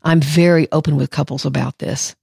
I'm 0.02 0.20
very 0.20 0.70
open 0.72 0.96
with 0.96 1.10
couples 1.10 1.44
about 1.44 1.78
this. 1.78 2.16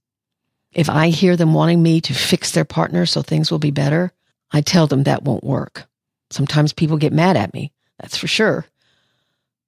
If 0.72 0.90
I 0.90 1.08
hear 1.08 1.36
them 1.36 1.54
wanting 1.54 1.82
me 1.82 2.00
to 2.02 2.14
fix 2.14 2.50
their 2.50 2.64
partner 2.64 3.06
so 3.06 3.22
things 3.22 3.50
will 3.50 3.58
be 3.58 3.70
better, 3.70 4.12
I 4.50 4.60
tell 4.60 4.86
them 4.86 5.04
that 5.04 5.22
won't 5.22 5.44
work. 5.44 5.86
Sometimes 6.30 6.72
people 6.72 6.96
get 6.96 7.12
mad 7.12 7.36
at 7.36 7.54
me, 7.54 7.72
that's 7.98 8.16
for 8.16 8.26
sure. 8.26 8.66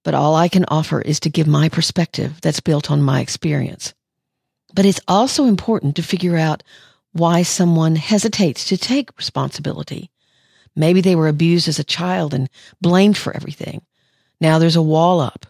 But 0.03 0.13
all 0.13 0.35
I 0.35 0.49
can 0.49 0.65
offer 0.67 1.01
is 1.01 1.19
to 1.21 1.29
give 1.29 1.47
my 1.47 1.69
perspective 1.69 2.39
that's 2.41 2.59
built 2.59 2.91
on 2.91 3.01
my 3.01 3.21
experience. 3.21 3.93
But 4.73 4.85
it's 4.85 5.01
also 5.07 5.45
important 5.45 5.95
to 5.95 6.03
figure 6.03 6.37
out 6.37 6.63
why 7.11 7.43
someone 7.43 7.95
hesitates 7.95 8.65
to 8.65 8.77
take 8.77 9.17
responsibility. 9.17 10.11
Maybe 10.75 11.01
they 11.01 11.15
were 11.15 11.27
abused 11.27 11.67
as 11.67 11.79
a 11.79 11.83
child 11.83 12.33
and 12.33 12.49
blamed 12.79 13.17
for 13.17 13.35
everything. 13.35 13.81
Now 14.39 14.59
there's 14.59 14.75
a 14.75 14.81
wall 14.81 15.19
up. 15.19 15.45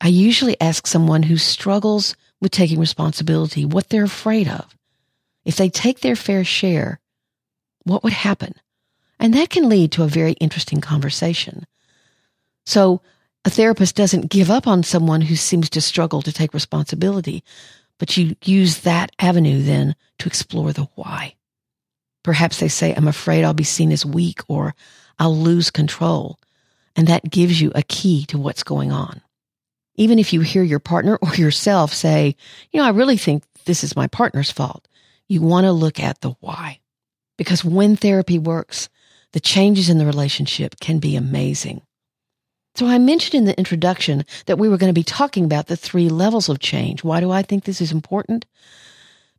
I 0.00 0.08
usually 0.08 0.60
ask 0.60 0.86
someone 0.86 1.22
who 1.22 1.36
struggles 1.38 2.14
with 2.40 2.52
taking 2.52 2.78
responsibility, 2.78 3.64
what 3.64 3.88
they're 3.88 4.04
afraid 4.04 4.48
of. 4.48 4.76
If 5.44 5.56
they 5.56 5.70
take 5.70 6.00
their 6.00 6.16
fair 6.16 6.44
share, 6.44 7.00
what 7.84 8.04
would 8.04 8.12
happen? 8.12 8.54
And 9.18 9.32
that 9.34 9.50
can 9.50 9.68
lead 9.68 9.92
to 9.92 10.02
a 10.02 10.08
very 10.08 10.32
interesting 10.32 10.80
conversation. 10.80 11.66
So 12.66 13.00
a 13.44 13.50
therapist 13.50 13.96
doesn't 13.96 14.30
give 14.30 14.50
up 14.50 14.66
on 14.66 14.82
someone 14.82 15.22
who 15.22 15.36
seems 15.36 15.70
to 15.70 15.80
struggle 15.80 16.22
to 16.22 16.32
take 16.32 16.54
responsibility, 16.54 17.44
but 17.98 18.16
you 18.16 18.36
use 18.44 18.80
that 18.80 19.12
avenue 19.18 19.62
then 19.62 19.94
to 20.18 20.26
explore 20.26 20.72
the 20.72 20.88
why. 20.94 21.34
Perhaps 22.22 22.58
they 22.58 22.68
say, 22.68 22.94
I'm 22.94 23.08
afraid 23.08 23.44
I'll 23.44 23.54
be 23.54 23.64
seen 23.64 23.92
as 23.92 24.04
weak 24.04 24.40
or 24.48 24.74
I'll 25.18 25.36
lose 25.36 25.70
control. 25.70 26.38
And 26.96 27.06
that 27.08 27.28
gives 27.28 27.60
you 27.60 27.72
a 27.74 27.82
key 27.82 28.24
to 28.26 28.38
what's 28.38 28.62
going 28.62 28.92
on. 28.92 29.20
Even 29.96 30.18
if 30.18 30.32
you 30.32 30.40
hear 30.40 30.62
your 30.62 30.80
partner 30.80 31.16
or 31.22 31.34
yourself 31.34 31.92
say, 31.92 32.36
you 32.72 32.80
know, 32.80 32.86
I 32.86 32.90
really 32.90 33.16
think 33.16 33.44
this 33.64 33.84
is 33.84 33.96
my 33.96 34.06
partner's 34.06 34.50
fault, 34.50 34.88
you 35.28 35.40
want 35.40 35.64
to 35.64 35.72
look 35.72 36.00
at 36.00 36.20
the 36.20 36.34
why. 36.40 36.80
Because 37.36 37.64
when 37.64 37.96
therapy 37.96 38.38
works, 38.38 38.88
the 39.32 39.40
changes 39.40 39.90
in 39.90 39.98
the 39.98 40.06
relationship 40.06 40.78
can 40.80 40.98
be 40.98 41.16
amazing. 41.16 41.82
So 42.74 42.86
I 42.86 42.98
mentioned 42.98 43.34
in 43.34 43.44
the 43.44 43.56
introduction 43.56 44.24
that 44.46 44.58
we 44.58 44.68
were 44.68 44.78
going 44.78 44.92
to 44.92 44.98
be 44.98 45.04
talking 45.04 45.44
about 45.44 45.66
the 45.66 45.76
three 45.76 46.08
levels 46.08 46.48
of 46.48 46.58
change. 46.58 47.04
Why 47.04 47.20
do 47.20 47.30
I 47.30 47.42
think 47.42 47.64
this 47.64 47.80
is 47.80 47.92
important? 47.92 48.46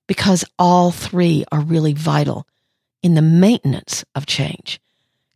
Because 0.07 0.45
all 0.57 0.91
three 0.91 1.43
are 1.51 1.59
really 1.59 1.93
vital 1.93 2.47
in 3.03 3.15
the 3.15 3.21
maintenance 3.21 4.05
of 4.15 4.25
change. 4.25 4.79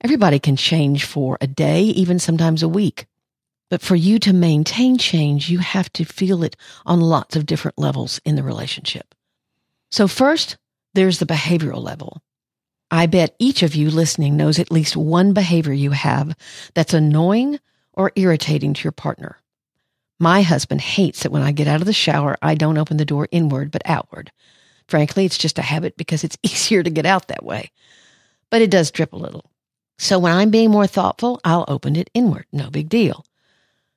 Everybody 0.02 0.40
can 0.40 0.56
change 0.56 1.04
for 1.04 1.38
a 1.42 1.48
day, 1.48 1.84
even 1.84 2.20
sometimes 2.20 2.64
a 2.64 2.70
week. 2.70 3.06
But 3.70 3.82
for 3.82 3.96
you 3.96 4.18
to 4.20 4.34
maintain 4.34 4.98
change, 4.98 5.50
you 5.50 5.60
have 5.60 5.92
to 5.94 6.06
feel 6.06 6.44
it 6.44 6.56
on 6.86 7.02
lots 7.02 7.36
of 7.36 7.46
different 7.46 7.78
levels 7.78 8.22
in 8.24 8.36
the 8.36 8.44
relationship. 8.44 9.14
So 9.92 10.08
first, 10.08 10.58
there's 10.94 11.20
the 11.20 11.26
behavioral 11.26 11.84
level. 11.84 12.22
I 12.90 13.06
bet 13.08 13.36
each 13.40 13.62
of 13.62 13.76
you 13.76 13.92
listening 13.92 14.38
knows 14.38 14.58
at 14.58 14.72
least 14.72 14.96
one 14.96 15.34
behavior 15.34 15.74
you 15.74 15.92
have 15.92 16.36
that's 16.74 16.94
annoying 16.94 17.60
or 18.00 18.14
irritating 18.16 18.74
to 18.74 18.84
your 18.86 18.94
partner. 18.94 19.38
My 20.20 20.42
husband 20.42 20.80
hates 20.80 21.22
that 21.22 21.34
when 21.34 21.42
I 21.42 21.52
get 21.52 21.68
out 21.68 21.82
of 21.82 21.86
the 21.86 21.94
shower, 21.94 22.38
I 22.42 22.56
don't 22.56 22.78
open 22.78 22.96
the 22.96 23.04
door 23.04 23.28
inward, 23.30 23.72
but 23.72 23.82
outward. 23.84 24.32
Frankly, 24.88 25.26
it's 25.26 25.38
just 25.38 25.60
a 25.60 25.64
habit 25.64 25.98
because 25.98 26.24
it's 26.24 26.38
easier 26.44 26.82
to 26.82 26.90
get 26.90 27.06
out 27.06 27.28
that 27.28 27.44
way. 27.46 27.72
But 28.50 28.62
it 28.62 28.72
does 28.72 28.90
drip 28.90 29.12
a 29.12 29.18
little. 29.18 29.52
So 29.98 30.18
when 30.18 30.32
I'm 30.32 30.50
being 30.50 30.72
more 30.72 30.88
thoughtful, 30.88 31.42
I'll 31.44 31.66
open 31.68 31.98
it 31.98 32.10
inward. 32.14 32.46
No 32.54 32.70
big 32.70 32.88
deal. 32.88 33.26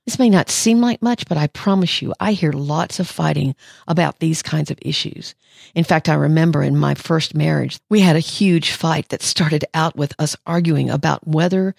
This 0.04 0.18
may 0.18 0.28
not 0.28 0.50
seem 0.50 0.80
like 0.80 1.00
much, 1.00 1.28
but 1.28 1.38
I 1.38 1.46
promise 1.46 2.02
you, 2.02 2.12
I 2.18 2.32
hear 2.32 2.50
lots 2.50 2.98
of 2.98 3.06
fighting 3.06 3.54
about 3.86 4.18
these 4.18 4.42
kinds 4.42 4.72
of 4.72 4.78
issues. 4.82 5.36
In 5.76 5.84
fact, 5.84 6.08
I 6.08 6.14
remember 6.14 6.64
in 6.64 6.76
my 6.76 6.94
first 6.94 7.36
marriage, 7.36 7.78
we 7.88 8.00
had 8.00 8.16
a 8.16 8.20
huge 8.20 8.72
fight 8.72 9.10
that 9.10 9.22
started 9.22 9.64
out 9.74 9.94
with 9.94 10.12
us 10.18 10.34
arguing 10.44 10.90
about 10.90 11.26
whether 11.28 11.76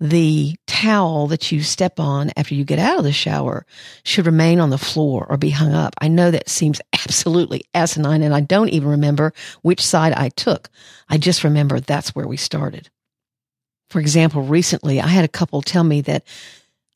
the 0.00 0.54
towel 0.66 1.26
that 1.26 1.50
you 1.50 1.62
step 1.62 1.98
on 1.98 2.30
after 2.36 2.54
you 2.54 2.64
get 2.64 2.78
out 2.78 2.98
of 2.98 3.04
the 3.04 3.12
shower 3.12 3.66
should 4.04 4.26
remain 4.26 4.60
on 4.60 4.70
the 4.70 4.78
floor 4.78 5.26
or 5.28 5.36
be 5.36 5.50
hung 5.50 5.72
up. 5.72 5.94
I 6.00 6.08
know 6.08 6.30
that 6.30 6.48
seems 6.48 6.80
absolutely 6.92 7.64
asinine 7.74 8.22
and 8.22 8.34
I 8.34 8.40
don't 8.40 8.68
even 8.68 8.90
remember 8.90 9.32
which 9.62 9.84
side 9.84 10.12
I 10.12 10.28
took. 10.30 10.68
I 11.08 11.18
just 11.18 11.44
remember 11.44 11.80
that's 11.80 12.14
where 12.14 12.28
we 12.28 12.36
started. 12.36 12.90
For 13.90 14.00
example, 14.00 14.42
recently 14.42 15.00
I 15.00 15.08
had 15.08 15.24
a 15.24 15.28
couple 15.28 15.62
tell 15.62 15.84
me 15.84 16.02
that 16.02 16.24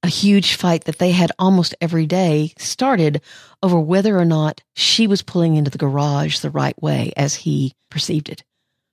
a 0.05 0.09
huge 0.09 0.55
fight 0.55 0.85
that 0.85 0.99
they 0.99 1.13
had 1.13 1.33
almost 1.39 1.75
every 1.81 2.07
day 2.07 2.53
started 2.59 3.21
over 3.63 3.79
whether 3.79 4.19
or 4.19 4.25
not 4.25 4.61
she 4.75 5.07
was 5.07 5.23
pulling 5.23 5.55
into 5.55 5.71
the 5.71 5.79
garage 5.79 6.39
the 6.39 6.51
right 6.51 6.81
way 6.83 7.13
as 7.17 7.35
he 7.35 7.75
perceived 7.89 8.29
it. 8.29 8.43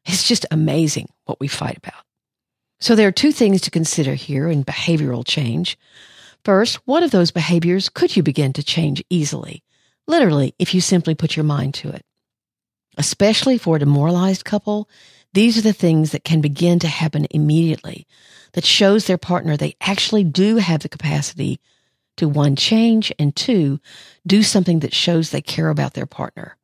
It's 0.05 0.27
just 0.27 0.45
amazing 0.51 1.09
what 1.25 1.39
we 1.39 1.47
fight 1.47 1.77
about. 1.77 2.03
So 2.79 2.95
there 2.95 3.07
are 3.07 3.11
two 3.11 3.31
things 3.31 3.61
to 3.61 3.71
consider 3.71 4.15
here 4.15 4.47
in 4.49 4.63
behavioral 4.63 5.25
change. 5.25 5.77
First, 6.45 6.77
what 6.85 7.03
of 7.03 7.11
those 7.11 7.31
behaviors 7.31 7.89
could 7.89 8.15
you 8.15 8.23
begin 8.23 8.53
to 8.53 8.63
change 8.63 9.03
easily? 9.09 9.63
Literally, 10.07 10.55
if 10.57 10.73
you 10.73 10.81
simply 10.81 11.13
put 11.13 11.35
your 11.35 11.43
mind 11.43 11.73
to 11.75 11.89
it. 11.89 12.05
Especially 12.97 13.57
for 13.57 13.75
a 13.75 13.79
demoralized 13.79 14.45
couple, 14.45 14.89
these 15.33 15.57
are 15.57 15.61
the 15.61 15.73
things 15.73 16.11
that 16.11 16.23
can 16.23 16.41
begin 16.41 16.79
to 16.79 16.87
happen 16.87 17.27
immediately 17.31 18.07
that 18.53 18.65
shows 18.65 19.05
their 19.05 19.17
partner 19.17 19.55
they 19.55 19.75
actually 19.81 20.23
do 20.23 20.57
have 20.57 20.81
the 20.81 20.89
capacity 20.89 21.59
to 22.17 22.27
one, 22.27 22.55
change 22.55 23.13
and 23.19 23.35
two, 23.35 23.79
do 24.25 24.43
something 24.43 24.79
that 24.79 24.93
shows 24.93 25.29
they 25.29 25.41
care 25.41 25.69
about 25.69 25.93
their 25.93 26.05
partner. 26.05 26.57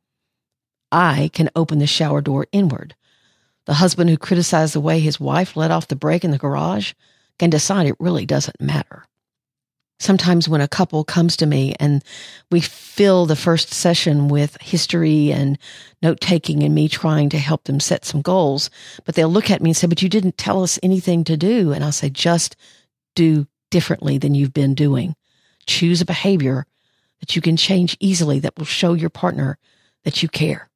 I 0.91 1.29
can 1.34 1.50
open 1.55 1.79
the 1.79 1.88
shower 1.88 2.22
door 2.22 2.48
inward. 2.51 2.95
The 3.65 3.75
husband 3.75 4.10
who 4.10 4.17
criticized 4.17 4.74
the 4.74 4.79
way 4.79 5.00
his 5.00 5.19
wife 5.19 5.57
let 5.57 5.72
off 5.72 5.88
the 5.88 5.95
brake 5.95 6.24
in 6.24 6.31
the 6.31 6.38
garage 6.38 6.93
can 7.39 7.50
decide 7.50 7.88
it 7.88 7.95
really 8.00 8.25
doesn't 8.25 8.62
matter. 8.62 9.05
Sometimes 10.00 10.50
when 10.50 10.62
a 10.62 10.67
couple 10.67 11.03
comes 11.05 11.38
to 11.38 11.45
me 11.45 11.74
and 11.79 12.03
we 12.51 12.60
fill 12.60 13.25
the 13.25 13.36
first 13.36 13.74
session 13.74 14.27
with 14.27 14.57
history 14.62 15.31
and 15.31 15.57
note 16.01 16.19
taking 16.19 16.63
and 16.63 16.75
me 16.75 16.89
trying 16.89 17.29
to 17.29 17.38
help 17.38 17.63
them 17.63 17.79
set 17.79 18.03
some 18.03 18.22
goals, 18.22 18.69
but 19.05 19.15
they'll 19.15 19.29
look 19.29 19.50
at 19.50 19.62
me 19.62 19.69
and 19.69 19.77
say, 19.77 19.88
but 19.88 20.01
you 20.01 20.10
didn't 20.10 20.38
tell 20.38 20.63
us 20.63 20.77
anything 20.84 21.24
to 21.24 21.38
do. 21.38 21.72
And 21.72 21.84
I'll 21.84 21.93
say, 21.93 22.10
just 22.10 22.57
do 23.15 23.48
differently 23.72 24.17
than 24.17 24.36
you've 24.36 24.53
been 24.53 24.75
doing. 24.75 25.15
Choose 25.65 26.01
a 26.01 26.05
behavior 26.05 26.65
that 27.22 27.36
you 27.36 27.41
can 27.41 27.55
change 27.55 27.95
easily 28.01 28.39
that 28.39 28.57
will 28.57 28.65
show 28.65 28.93
your 28.93 29.10
partner 29.10 29.57
that 30.03 30.22
you 30.22 30.27
care. 30.27 30.69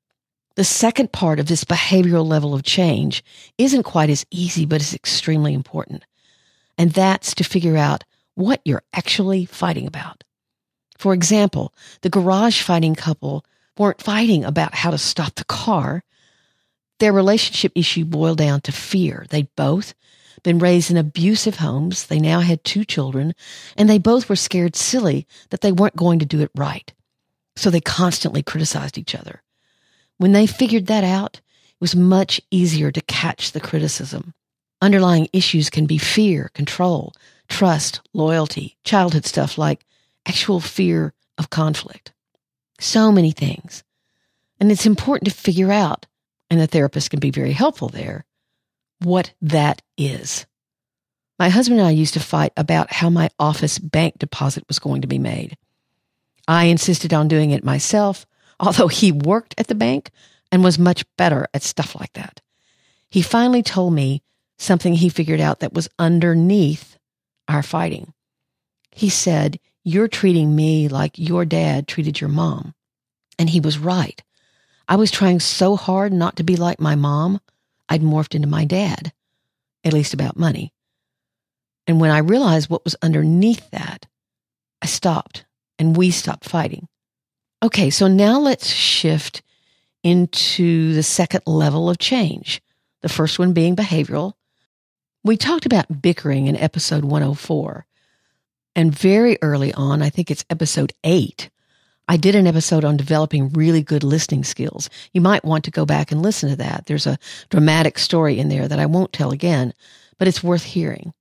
The 0.60 0.66
second 0.66 1.14
part 1.14 1.40
of 1.40 1.48
this 1.48 1.64
behavioral 1.64 2.28
level 2.28 2.54
of 2.54 2.64
change 2.64 3.24
isn't 3.58 3.84
quite 3.84 4.10
as 4.10 4.26
easy, 4.30 4.66
but 4.66 4.82
it's 4.82 4.94
extremely 4.94 5.54
important. 5.54 6.04
And 6.78 6.92
that's 6.92 7.34
to 7.36 7.46
figure 7.46 7.78
out 7.78 8.04
what 8.36 8.60
you're 8.66 8.84
actually 8.92 9.46
fighting 9.46 9.88
about. 9.88 10.26
For 10.98 11.14
example, 11.14 11.74
the 12.02 12.10
garage 12.10 12.62
fighting 12.62 12.94
couple 12.94 13.46
weren't 13.78 14.02
fighting 14.02 14.44
about 14.44 14.76
how 14.76 14.92
to 14.92 14.98
stop 14.98 15.36
the 15.36 15.46
car. 15.46 16.04
Their 17.00 17.14
relationship 17.14 17.72
issue 17.74 18.04
boiled 18.04 18.40
down 18.40 18.60
to 18.64 18.74
fear. 18.74 19.28
They'd 19.30 19.56
both 19.56 19.94
been 20.44 20.60
raised 20.60 20.92
in 20.92 20.98
abusive 20.98 21.56
homes. 21.56 22.08
They 22.08 22.20
now 22.20 22.42
had 22.42 22.66
two 22.66 22.84
children 22.84 23.34
and 23.78 23.90
they 23.90 23.98
both 23.98 24.28
were 24.28 24.36
scared 24.36 24.76
silly 24.76 25.26
that 25.52 25.62
they 25.62 25.72
weren't 25.72 25.96
going 25.96 26.20
to 26.20 26.26
do 26.26 26.42
it 26.42 26.52
right. 26.54 26.92
So 27.56 27.70
they 27.70 27.80
constantly 27.80 28.44
criticized 28.44 28.98
each 28.98 29.16
other. 29.16 29.42
When 30.20 30.34
they 30.34 30.48
figured 30.48 30.88
that 30.88 31.06
out, 31.06 31.38
it 31.38 31.82
was 31.82 31.96
much 31.96 32.42
easier 32.52 32.92
to 32.92 33.02
catch 33.02 33.54
the 33.54 33.62
criticism. 33.62 34.34
Underlying 34.82 35.30
issues 35.32 35.70
can 35.70 35.86
be 35.86 35.98
fear, 35.98 36.52
control, 36.54 37.14
trust, 37.48 38.02
loyalty, 38.14 38.78
childhood 38.84 39.26
stuff 39.26 39.58
like 39.58 39.86
actual 40.26 40.60
fear 40.60 41.14
of 41.38 41.50
conflict. 41.50 42.12
So 42.82 43.14
many 43.14 43.32
things. 43.32 43.86
And 44.60 44.74
it's 44.74 44.86
important 44.86 45.30
to 45.30 45.42
figure 45.42 45.72
out, 45.72 46.06
and 46.50 46.60
the 46.60 46.68
therapist 46.68 47.12
can 47.12 47.22
be 47.22 47.32
very 47.32 47.54
helpful 47.54 47.88
there, 47.88 48.26
what 49.02 49.34
that 49.42 49.82
is. 49.98 50.46
My 51.40 51.48
husband 51.48 51.80
and 51.80 51.88
I 51.88 51.92
used 51.92 52.16
to 52.16 52.20
fight 52.20 52.52
about 52.58 52.92
how 52.92 53.10
my 53.10 53.30
office 53.40 53.80
bank 53.80 54.20
deposit 54.20 54.66
was 54.68 54.80
going 54.80 55.00
to 55.02 55.08
be 55.08 55.18
made. 55.18 55.56
I 56.46 56.66
insisted 56.66 57.14
on 57.14 57.30
doing 57.30 57.52
it 57.52 57.64
myself 57.64 58.26
although 58.60 58.88
he 58.88 59.12
worked 59.12 59.56
at 59.58 59.68
the 59.68 59.76
bank 59.76 60.12
and 60.52 60.64
was 60.64 60.80
much 60.80 61.06
better 61.18 61.48
at 61.54 61.64
stuff 61.64 61.96
like 62.00 62.14
that. 62.14 62.42
He 63.10 63.22
finally 63.22 63.64
told 63.64 63.94
me 63.94 64.22
something 64.58 64.94
he 64.94 65.10
figured 65.10 65.40
out 65.40 65.60
that 65.60 65.74
was 65.74 65.90
underneath 65.98 66.98
our 67.48 67.64
fighting. 67.64 68.14
He 68.92 69.10
said, 69.10 69.60
You're 69.84 70.08
treating 70.08 70.56
me 70.56 70.88
like 70.88 71.18
your 71.18 71.46
dad 71.46 71.88
treated 71.88 72.20
your 72.20 72.30
mom. 72.30 72.74
And 73.38 73.50
he 73.50 73.60
was 73.60 73.80
right. 73.80 74.22
I 74.88 74.98
was 74.98 75.12
trying 75.12 75.40
so 75.40 75.76
hard 75.76 76.12
not 76.12 76.36
to 76.38 76.44
be 76.44 76.56
like 76.56 76.80
my 76.80 76.96
mom, 76.96 77.40
I'd 77.88 78.02
morphed 78.02 78.36
into 78.36 78.48
my 78.48 78.66
dad, 78.66 79.14
at 79.84 79.94
least 79.94 80.14
about 80.14 80.38
money. 80.38 80.74
And 81.88 82.00
when 82.00 82.12
I 82.12 82.20
realized 82.20 82.70
what 82.70 82.84
was 82.84 82.96
underneath 83.02 83.70
that, 83.72 84.06
I 84.82 84.88
stopped 84.88 85.46
and 85.78 85.96
we 85.96 86.12
stopped 86.12 86.48
fighting. 86.48 86.88
Okay, 87.62 87.90
so 87.90 88.08
now 88.08 88.40
let's 88.40 88.68
shift 88.68 89.42
into 90.04 90.94
the 90.94 91.04
second 91.04 91.42
level 91.46 91.90
of 91.90 91.98
change. 91.98 92.62
The 93.02 93.10
first 93.10 93.38
one 93.38 93.54
being 93.54 93.76
behavioral. 93.76 94.34
We 95.24 95.36
talked 95.36 95.66
about 95.66 96.02
bickering 96.02 96.48
in 96.48 96.56
episode 96.56 97.04
104. 97.04 97.86
And 98.76 98.98
very 98.98 99.38
early 99.42 99.74
on, 99.74 100.02
I 100.02 100.10
think 100.10 100.32
it's 100.32 100.46
episode 100.50 100.94
eight, 101.04 101.50
I 102.10 102.18
did 102.18 102.34
an 102.34 102.48
episode 102.48 102.84
on 102.84 102.98
developing 102.98 103.50
really 103.50 103.84
good 103.84 104.04
listening 104.04 104.44
skills. 104.44 104.90
You 105.14 105.22
might 105.22 105.46
want 105.46 105.64
to 105.66 105.72
go 105.72 105.86
back 105.86 106.12
and 106.12 106.24
listen 106.24 106.50
to 106.50 106.56
that. 106.56 106.88
There's 106.88 107.06
a 107.06 107.20
dramatic 107.52 108.00
story 108.00 108.40
in 108.40 108.50
there 108.50 108.68
that 108.68 108.80
I 108.80 108.88
won't 108.88 109.14
tell 109.14 109.30
again, 109.30 109.76
but 110.18 110.28
it's 110.28 110.42
worth 110.42 110.64
hearing. 110.64 111.14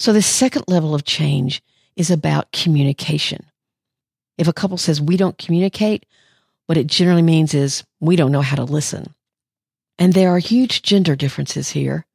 So 0.00 0.12
the 0.12 0.20
second 0.20 0.64
level 0.66 0.96
of 0.96 1.04
change 1.04 1.62
is 1.94 2.10
about 2.10 2.50
communication. 2.50 3.46
If 4.36 4.48
a 4.48 4.52
couple 4.52 4.76
says 4.76 5.00
we 5.00 5.16
don't 5.16 5.38
communicate, 5.38 6.06
what 6.66 6.78
it 6.78 6.86
generally 6.86 7.22
means 7.22 7.54
is 7.54 7.84
we 8.00 8.16
don't 8.16 8.32
know 8.32 8.40
how 8.40 8.56
to 8.56 8.64
listen. 8.64 9.14
And 9.98 10.12
there 10.12 10.30
are 10.30 10.38
huge 10.38 10.82
gender 10.82 11.14
differences 11.14 11.70
here. 11.70 12.06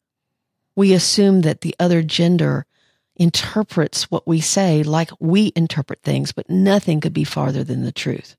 We 0.76 0.94
assume 0.94 1.42
that 1.42 1.62
the 1.62 1.76
other 1.80 2.02
gender 2.02 2.66
interprets 3.16 4.10
what 4.10 4.26
we 4.26 4.40
say 4.40 4.82
like 4.82 5.12
we 5.20 5.52
interpret 5.56 6.02
things, 6.02 6.32
but 6.32 6.50
nothing 6.50 7.02
could 7.02 7.14
be 7.14 7.24
farther 7.24 7.64
than 7.64 7.84
the 7.84 7.92
truth. 7.92 8.36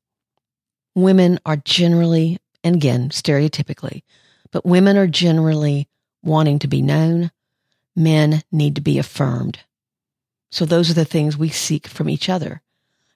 Women 0.95 1.39
are 1.47 1.57
generally, 1.57 2.39
and 2.65 2.75
again, 2.75 3.11
stereotypically, 3.11 4.03
but 4.51 4.65
women 4.67 4.97
are 4.97 5.07
generally 5.07 5.89
wanting 6.23 6.59
to 6.59 6.69
be 6.69 6.83
known. 6.83 7.31
Men 7.95 8.43
need 8.51 8.75
to 8.75 8.81
be 8.81 8.99
affirmed. 8.99 9.61
So 10.51 10.65
those 10.65 10.91
are 10.91 10.95
the 10.95 11.05
things 11.05 11.37
we 11.37 11.49
seek 11.51 11.87
from 11.87 12.09
each 12.09 12.29
other. 12.29 12.63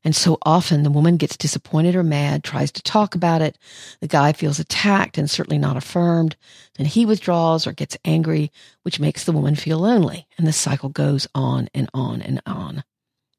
And 0.04 0.14
so 0.14 0.37
often 0.42 0.82
the 0.82 0.90
woman 0.90 1.16
gets 1.16 1.37
disappointed 1.37 1.96
or 1.96 2.02
mad, 2.02 2.44
tries 2.44 2.70
to 2.73 2.82
talk 2.82 3.14
about 3.14 3.40
it. 3.40 3.56
The 4.00 4.06
guy 4.06 4.32
feels 4.32 4.58
attacked 4.58 5.16
and 5.16 5.30
certainly 5.30 5.58
not 5.58 5.78
affirmed. 5.78 6.37
Then 6.76 6.87
he 6.87 7.06
withdraws 7.06 7.66
or 7.66 7.73
gets 7.73 7.96
angry, 8.04 8.52
which 8.82 9.00
makes 9.00 9.25
the 9.25 9.32
woman 9.32 9.54
feel 9.54 9.78
lonely. 9.78 10.26
And 10.37 10.46
the 10.46 10.52
cycle 10.52 10.90
goes 10.90 11.26
on 11.34 11.70
and 11.73 11.88
on 11.94 12.20
and 12.20 12.42
on. 12.44 12.84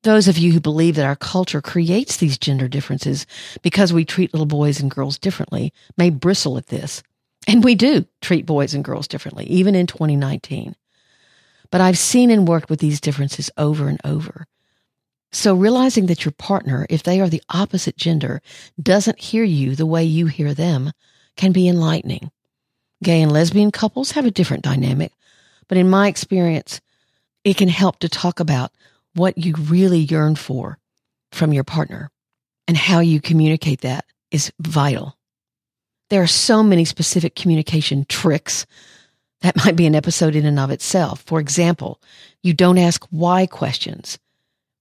Those 0.01 0.27
of 0.27 0.37
you 0.37 0.51
who 0.51 0.59
believe 0.59 0.95
that 0.95 1.05
our 1.05 1.15
culture 1.15 1.61
creates 1.61 2.17
these 2.17 2.37
gender 2.37 2.67
differences 2.67 3.25
because 3.61 3.93
we 3.93 4.05
treat 4.05 4.33
little 4.33 4.45
boys 4.45 4.79
and 4.79 4.89
girls 4.89 5.17
differently 5.17 5.73
may 5.97 6.09
bristle 6.09 6.57
at 6.57 6.67
this. 6.67 7.01
And 7.47 7.63
we 7.63 7.75
do 7.75 8.05
treat 8.21 8.45
boys 8.45 8.73
and 8.73 8.83
girls 8.83 9.07
differently, 9.07 9.45
even 9.45 9.75
in 9.75 9.87
2019. 9.87 10.75
But 11.71 11.81
I've 11.81 11.97
seen 11.97 12.31
and 12.31 12.47
worked 12.47 12.69
with 12.69 12.79
these 12.79 13.01
differences 13.01 13.51
over 13.57 13.87
and 13.87 13.99
over. 14.03 14.47
So 15.35 15.53
realizing 15.53 16.05
that 16.05 16.23
your 16.23 16.31
partner, 16.31 16.87
if 16.89 17.03
they 17.03 17.19
are 17.19 17.27
the 17.27 17.43
opposite 17.49 17.97
gender, 17.97 18.41
doesn't 18.81 19.19
hear 19.19 19.43
you 19.43 19.75
the 19.75 19.85
way 19.85 20.01
you 20.01 20.27
hear 20.27 20.53
them 20.53 20.93
can 21.35 21.51
be 21.51 21.67
enlightening. 21.67 22.31
Gay 23.03 23.21
and 23.21 23.29
lesbian 23.29 23.69
couples 23.69 24.11
have 24.11 24.25
a 24.25 24.31
different 24.31 24.63
dynamic, 24.63 25.11
but 25.67 25.77
in 25.77 25.89
my 25.89 26.07
experience, 26.07 26.79
it 27.43 27.57
can 27.57 27.67
help 27.67 27.99
to 27.99 28.07
talk 28.07 28.39
about 28.39 28.71
what 29.13 29.37
you 29.37 29.53
really 29.55 29.99
yearn 29.99 30.37
for 30.37 30.79
from 31.33 31.51
your 31.51 31.65
partner 31.65 32.09
and 32.65 32.77
how 32.77 33.01
you 33.01 33.19
communicate 33.19 33.81
that 33.81 34.05
is 34.31 34.53
vital. 34.61 35.17
There 36.11 36.23
are 36.23 36.27
so 36.27 36.63
many 36.63 36.85
specific 36.85 37.35
communication 37.35 38.05
tricks. 38.07 38.65
That 39.41 39.57
might 39.57 39.75
be 39.75 39.85
an 39.85 39.95
episode 39.95 40.33
in 40.33 40.45
and 40.45 40.59
of 40.61 40.71
itself. 40.71 41.23
For 41.27 41.41
example, 41.41 41.99
you 42.41 42.53
don't 42.53 42.77
ask 42.77 43.05
why 43.09 43.47
questions. 43.47 44.17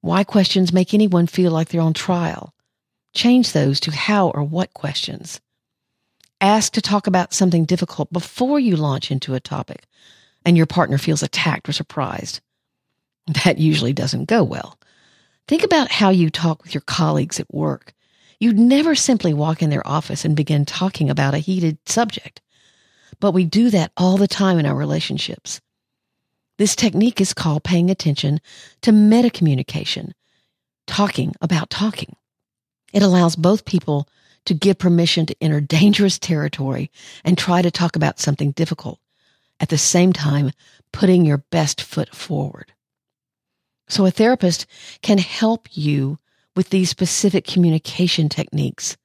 Why 0.05 0.23
questions 0.23 0.71
make 0.71 0.93
anyone 0.93 1.27
feel 1.27 1.51
like 1.51 1.69
they're 1.69 1.81
on 1.81 1.95
trial. 1.95 2.53
Change 3.15 3.53
those 3.53 3.81
to 3.81 3.91
how 3.91 4.29
or 4.29 4.45
what 4.45 4.75
questions. 4.75 5.41
Ask 6.43 6.75
to 6.75 6.83
talk 6.83 7.07
about 7.07 7.33
something 7.33 7.65
difficult 7.65 8.13
before 8.13 8.61
you 8.61 8.77
launch 8.77 9.11
into 9.11 9.33
a 9.33 9.41
topic 9.41 9.87
and 10.45 10.59
your 10.59 10.67
partner 10.67 10.99
feels 10.99 11.23
attacked 11.23 11.71
or 11.71 11.73
surprised. 11.73 12.43
That 13.45 13.57
usually 13.57 13.95
doesn't 13.95 14.27
go 14.27 14.45
well. 14.45 14.79
Think 15.49 15.63
about 15.63 15.91
how 15.91 16.11
you 16.11 16.29
talk 16.29 16.63
with 16.63 16.75
your 16.75 16.83
colleagues 16.83 17.41
at 17.41 17.51
work. 17.51 17.95
You'd 18.39 18.59
never 18.59 18.95
simply 18.95 19.33
walk 19.33 19.63
in 19.63 19.71
their 19.71 19.89
office 19.89 20.27
and 20.27 20.37
begin 20.37 20.67
talking 20.67 21.09
about 21.09 21.33
a 21.33 21.39
heated 21.39 21.79
subject. 21.87 22.43
But 23.21 23.33
we 23.33 23.47
do 23.47 23.71
that 23.71 23.91
all 23.97 24.19
the 24.19 24.29
time 24.29 24.59
in 24.59 24.67
our 24.67 24.77
relationships. 24.77 25.63
This 26.57 26.77
technique 26.77 27.21
is 27.21 27.35
called 27.35 27.65
paying 27.65 27.91
attention 27.91 28.41
to 28.83 28.93
meta 28.93 29.29
communication, 29.29 30.15
talking 30.87 31.35
about 31.41 31.71
talking. 31.71 32.15
It 32.93 33.03
allows 33.03 33.35
both 33.35 33.65
people 33.65 34.09
to 34.45 34.55
give 34.55 34.79
permission 34.79 35.27
to 35.27 35.37
enter 35.41 35.61
dangerous 35.61 36.19
territory 36.19 36.91
and 37.25 37.37
try 37.37 37.61
to 37.63 37.71
talk 37.71 37.97
about 37.97 38.21
something 38.21 38.53
difficult, 38.53 39.01
at 39.59 39.69
the 39.69 39.79
same 39.79 40.13
time 40.13 40.53
putting 40.93 41.25
your 41.25 41.39
best 41.39 41.83
foot 41.83 42.15
forward. 42.15 42.73
So 43.89 44.07
a 44.07 44.11
therapist 44.11 44.67
can 45.03 45.19
help 45.19 45.69
you 45.73 46.19
with 46.55 46.71
these 46.71 46.89
specific 46.89 47.47
communication 47.47 48.29
techniques 48.29 48.97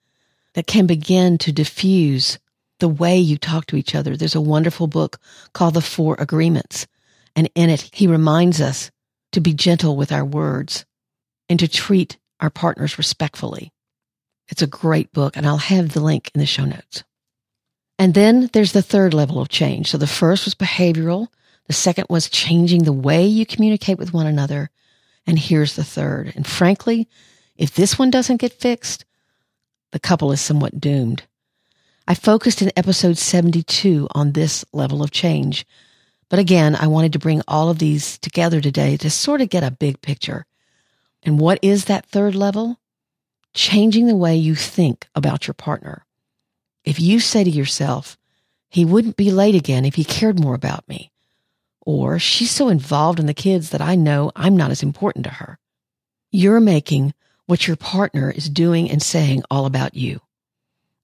that 0.53 0.67
can 0.67 0.85
begin 0.85 1.37
to 1.39 1.51
diffuse 1.51 2.37
the 2.79 2.87
way 2.87 3.17
you 3.17 3.37
talk 3.37 3.65
to 3.67 3.75
each 3.75 3.95
other. 3.95 4.15
There's 4.15 4.35
a 4.35 4.41
wonderful 4.41 4.87
book 4.87 5.19
called 5.53 5.73
The 5.73 5.81
Four 5.81 6.15
Agreements 6.19 6.85
and 7.39 7.49
in 7.55 7.69
it, 7.69 7.89
he 7.93 8.05
reminds 8.05 8.59
us 8.59 8.91
to 9.31 9.39
be 9.39 9.53
gentle 9.53 9.95
with 9.95 10.11
our 10.11 10.25
words 10.25 10.85
and 11.47 11.57
to 11.61 11.69
treat 11.69 12.17
our 12.41 12.49
partners 12.49 12.97
respectfully. 12.97 13.71
It's 14.49 14.61
a 14.61 14.67
great 14.67 15.13
book, 15.13 15.37
and 15.37 15.47
I'll 15.47 15.55
have 15.55 15.93
the 15.93 16.01
link 16.01 16.31
in 16.35 16.41
the 16.41 16.45
show 16.45 16.65
notes. 16.65 17.05
And 17.97 18.13
then 18.13 18.49
there's 18.51 18.73
the 18.73 18.81
third 18.81 19.13
level 19.13 19.39
of 19.39 19.47
change. 19.47 19.89
So 19.89 19.97
the 19.97 20.05
first 20.05 20.43
was 20.43 20.53
behavioral. 20.53 21.29
The 21.67 21.73
second 21.73 22.07
was 22.09 22.29
changing 22.29 22.83
the 22.83 22.91
way 22.91 23.25
you 23.25 23.45
communicate 23.45 23.97
with 23.97 24.13
one 24.13 24.27
another. 24.27 24.69
And 25.25 25.39
here's 25.39 25.77
the 25.77 25.85
third. 25.85 26.33
And 26.35 26.45
frankly, 26.45 27.07
if 27.55 27.73
this 27.73 27.97
one 27.97 28.11
doesn't 28.11 28.41
get 28.41 28.51
fixed, 28.51 29.05
the 29.93 29.99
couple 29.99 30.33
is 30.33 30.41
somewhat 30.41 30.81
doomed. 30.81 31.23
I 32.05 32.15
focused 32.15 32.61
in 32.61 32.73
episode 32.75 33.17
72 33.17 34.09
on 34.11 34.33
this 34.33 34.65
level 34.73 35.01
of 35.01 35.11
change, 35.11 35.65
but 36.29 36.39
again, 36.39 36.75
I 36.75 36.87
wanted 36.87 37.13
to 37.13 37.19
bring 37.19 37.41
all 37.47 37.69
of 37.69 37.79
these 37.79 38.17
together 38.19 38.61
today 38.61 38.97
to 38.97 39.09
sort 39.09 39.41
of 39.41 39.49
get 39.49 39.63
a 39.63 39.71
big 39.71 40.01
picture. 40.01 40.45
And 41.23 41.39
what 41.39 41.59
is 41.61 41.85
that 41.85 42.05
third 42.05 42.35
level? 42.35 42.79
Changing 43.53 44.05
the 44.05 44.15
way 44.15 44.35
you 44.35 44.55
think 44.55 45.07
about 45.15 45.47
your 45.47 45.55
partner. 45.55 46.05
If 46.85 46.99
you 46.99 47.19
say 47.19 47.43
to 47.43 47.49
yourself, 47.49 48.17
he 48.69 48.85
wouldn't 48.85 49.17
be 49.17 49.31
late 49.31 49.55
again 49.55 49.85
if 49.85 49.95
he 49.95 50.03
cared 50.03 50.39
more 50.39 50.53
about 50.53 50.87
me. 50.87 51.11
Or 51.81 52.19
she's 52.19 52.51
so 52.51 52.69
involved 52.69 53.19
in 53.19 53.25
the 53.25 53.33
kids 53.33 53.71
that 53.71 53.81
I 53.81 53.95
know 53.95 54.31
I'm 54.35 54.55
not 54.55 54.69
as 54.69 54.83
important 54.83 55.25
to 55.25 55.31
her. 55.31 55.57
You're 56.31 56.59
making 56.59 57.15
what 57.47 57.67
your 57.67 57.75
partner 57.75 58.29
is 58.29 58.47
doing 58.47 58.91
and 58.91 59.01
saying 59.01 59.43
all 59.49 59.65
about 59.65 59.95
you. 59.95 60.21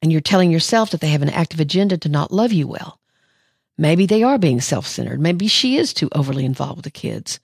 And 0.03 0.11
you're 0.11 0.21
telling 0.21 0.51
yourself 0.51 0.91
that 0.91 1.01
they 1.01 1.09
have 1.09 1.23
an 1.23 1.29
active 1.29 1.59
agenda 1.59 1.97
to 1.97 2.09
not 2.09 2.31
love 2.31 2.53
you 2.53 2.67
well. 2.67 2.99
Maybe 3.77 4.05
they 4.05 4.23
are 4.23 4.37
being 4.37 4.61
self 4.61 4.87
centered. 4.87 5.19
Maybe 5.19 5.47
she 5.47 5.77
is 5.77 5.93
too 5.93 6.09
overly 6.13 6.45
involved 6.45 6.77
with 6.77 6.85
the 6.85 6.91
kids. 6.91 7.39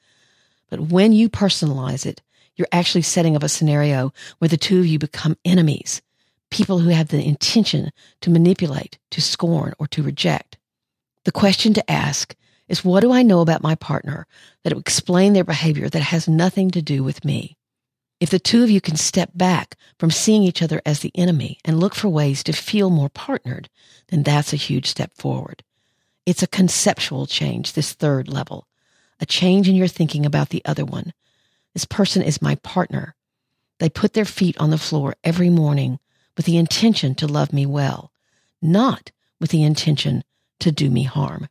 But 0.70 0.80
when 0.80 1.12
you 1.12 1.30
personalize 1.30 2.06
it, 2.06 2.22
you're 2.56 2.68
actually 2.72 3.02
setting 3.02 3.36
up 3.36 3.44
a 3.44 3.50
scenario 3.50 4.14
where 4.40 4.50
the 4.50 4.58
two 4.58 4.80
of 4.80 4.86
you 4.86 5.00
become 5.00 5.38
enemies, 5.44 6.02
people 6.50 6.80
who 6.80 6.90
have 6.90 7.10
the 7.10 7.24
intention 7.24 7.92
to 8.22 8.30
manipulate, 8.30 8.98
to 9.12 9.22
scorn, 9.22 9.74
or 9.80 9.88
to 9.88 10.04
reject. 10.04 10.58
The 11.26 11.32
question 11.32 11.74
to 11.74 11.92
ask 11.92 12.36
is 12.70 12.86
what 12.86 13.02
do 13.02 13.12
I 13.12 13.22
know 13.24 13.42
about 13.42 13.62
my 13.62 13.76
partner 13.76 14.26
that 14.64 14.74
will 14.74 14.80
explain 14.80 15.34
their 15.34 15.44
behavior 15.44 15.90
that 15.90 16.02
has 16.02 16.28
nothing 16.28 16.72
to 16.72 16.82
do 16.82 17.04
with 17.04 17.26
me? 17.26 17.58
If 18.22 18.30
the 18.30 18.40
two 18.40 18.64
of 18.64 18.70
you 18.70 18.80
can 18.80 18.96
step 18.96 19.32
back 19.34 19.76
from 20.00 20.12
seeing 20.12 20.44
each 20.44 20.62
other 20.62 20.82
as 20.86 21.00
the 21.00 21.12
enemy 21.16 21.58
and 21.66 21.80
look 21.80 21.96
for 21.96 22.08
ways 22.08 22.44
to 22.44 22.54
feel 22.54 22.90
more 22.90 23.10
partnered, 23.10 23.68
then 24.10 24.24
that's 24.24 24.54
a 24.54 24.58
huge 24.58 24.86
step 24.86 25.12
forward. 25.16 25.64
It's 26.26 26.44
a 26.44 26.48
conceptual 26.48 27.26
change, 27.26 27.74
this 27.74 27.94
third 27.94 28.28
level, 28.28 28.68
a 29.20 29.26
change 29.26 29.68
in 29.68 29.76
your 29.76 29.88
thinking 29.88 30.26
about 30.26 30.50
the 30.50 30.62
other 30.66 30.86
one. 30.86 31.14
This 31.74 31.86
person 31.86 32.22
is 32.22 32.42
my 32.42 32.56
partner. 32.56 33.16
They 33.80 33.90
put 33.90 34.14
their 34.14 34.26
feet 34.26 34.58
on 34.60 34.70
the 34.70 34.78
floor 34.78 35.16
every 35.24 35.50
morning 35.50 36.00
with 36.38 36.46
the 36.46 36.58
intention 36.58 37.16
to 37.16 37.28
love 37.28 37.54
me 37.54 37.66
well, 37.66 38.12
not 38.62 39.12
with 39.40 39.50
the 39.50 39.64
intention 39.64 40.24
to 40.60 40.72
do 40.72 40.90
me 40.90 41.04
harm. 41.04 41.48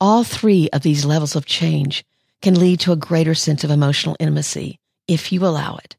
All 0.00 0.22
three 0.22 0.68
of 0.72 0.82
these 0.82 1.04
levels 1.04 1.34
of 1.34 1.46
change 1.46 2.04
can 2.42 2.54
lead 2.54 2.80
to 2.80 2.92
a 2.92 2.96
greater 2.96 3.34
sense 3.34 3.64
of 3.64 3.70
emotional 3.70 4.16
intimacy 4.20 4.78
if 5.08 5.32
you 5.32 5.44
allow 5.44 5.76
it. 5.76 5.96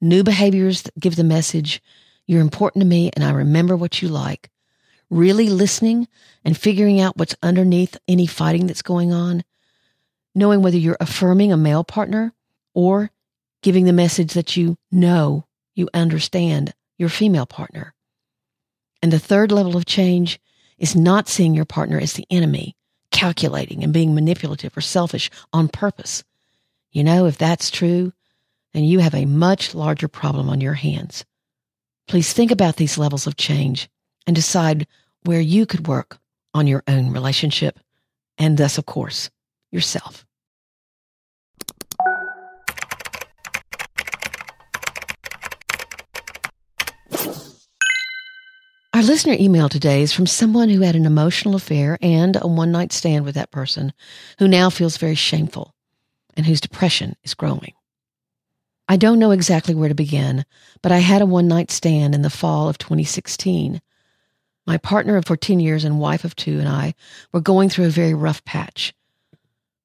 New 0.00 0.22
behaviors 0.22 0.84
give 0.98 1.16
the 1.16 1.24
message, 1.24 1.82
you're 2.26 2.40
important 2.40 2.82
to 2.82 2.88
me 2.88 3.10
and 3.14 3.24
I 3.24 3.30
remember 3.30 3.76
what 3.76 4.00
you 4.00 4.08
like, 4.08 4.48
really 5.10 5.48
listening 5.48 6.08
and 6.44 6.56
figuring 6.56 7.00
out 7.00 7.16
what's 7.16 7.36
underneath 7.42 7.96
any 8.08 8.26
fighting 8.26 8.66
that's 8.66 8.82
going 8.82 9.12
on, 9.12 9.44
knowing 10.34 10.62
whether 10.62 10.76
you're 10.76 10.96
affirming 11.00 11.52
a 11.52 11.56
male 11.56 11.84
partner 11.84 12.32
or 12.72 13.10
giving 13.62 13.84
the 13.84 13.92
message 13.92 14.32
that 14.34 14.56
you 14.56 14.76
know 14.90 15.44
you 15.74 15.88
understand 15.92 16.72
your 16.96 17.08
female 17.08 17.46
partner. 17.46 17.94
And 19.02 19.12
the 19.12 19.18
third 19.18 19.50
level 19.52 19.76
of 19.76 19.86
change 19.86 20.40
is 20.78 20.96
not 20.96 21.28
seeing 21.28 21.54
your 21.54 21.64
partner 21.64 21.98
as 21.98 22.14
the 22.14 22.26
enemy, 22.30 22.76
calculating 23.10 23.82
and 23.82 23.92
being 23.92 24.14
manipulative 24.14 24.76
or 24.76 24.80
selfish 24.80 25.30
on 25.52 25.68
purpose. 25.68 26.24
You 26.92 27.04
know, 27.04 27.26
if 27.26 27.36
that's 27.36 27.70
true, 27.70 28.12
then 28.72 28.84
you 28.84 29.00
have 29.00 29.14
a 29.14 29.26
much 29.26 29.74
larger 29.74 30.08
problem 30.08 30.48
on 30.48 30.60
your 30.60 30.74
hands. 30.74 31.24
Please 32.06 32.32
think 32.32 32.50
about 32.50 32.76
these 32.76 32.98
levels 32.98 33.26
of 33.26 33.36
change 33.36 33.88
and 34.26 34.36
decide 34.36 34.86
where 35.24 35.40
you 35.40 35.66
could 35.66 35.86
work 35.86 36.18
on 36.54 36.66
your 36.66 36.82
own 36.88 37.10
relationship 37.10 37.78
and 38.38 38.56
thus, 38.56 38.78
of 38.78 38.86
course, 38.86 39.30
yourself. 39.70 40.24
Our 48.92 49.06
listener 49.06 49.36
email 49.38 49.68
today 49.68 50.02
is 50.02 50.12
from 50.12 50.26
someone 50.26 50.68
who 50.68 50.82
had 50.82 50.94
an 50.94 51.06
emotional 51.06 51.54
affair 51.54 51.96
and 52.02 52.36
a 52.38 52.46
one 52.46 52.72
night 52.72 52.92
stand 52.92 53.24
with 53.24 53.34
that 53.34 53.50
person 53.50 53.92
who 54.38 54.46
now 54.46 54.68
feels 54.68 54.98
very 54.98 55.14
shameful 55.14 55.74
and 56.36 56.44
whose 56.44 56.60
depression 56.60 57.16
is 57.22 57.32
growing. 57.32 57.72
I 58.88 58.96
don't 58.96 59.18
know 59.18 59.30
exactly 59.30 59.74
where 59.74 59.88
to 59.88 59.94
begin, 59.94 60.44
but 60.82 60.92
I 60.92 60.98
had 60.98 61.22
a 61.22 61.26
one 61.26 61.48
night 61.48 61.70
stand 61.70 62.14
in 62.14 62.22
the 62.22 62.28
fall 62.28 62.68
of 62.68 62.76
2016 62.76 63.80
my 64.66 64.76
partner 64.76 65.16
of 65.16 65.24
14 65.24 65.60
years 65.60 65.84
and 65.84 66.00
wife 66.00 66.24
of 66.24 66.36
two 66.36 66.58
and 66.58 66.68
I 66.68 66.94
were 67.32 67.40
going 67.40 67.68
through 67.68 67.86
a 67.86 67.90
very 67.90 68.14
rough 68.14 68.44
patch. 68.44 68.94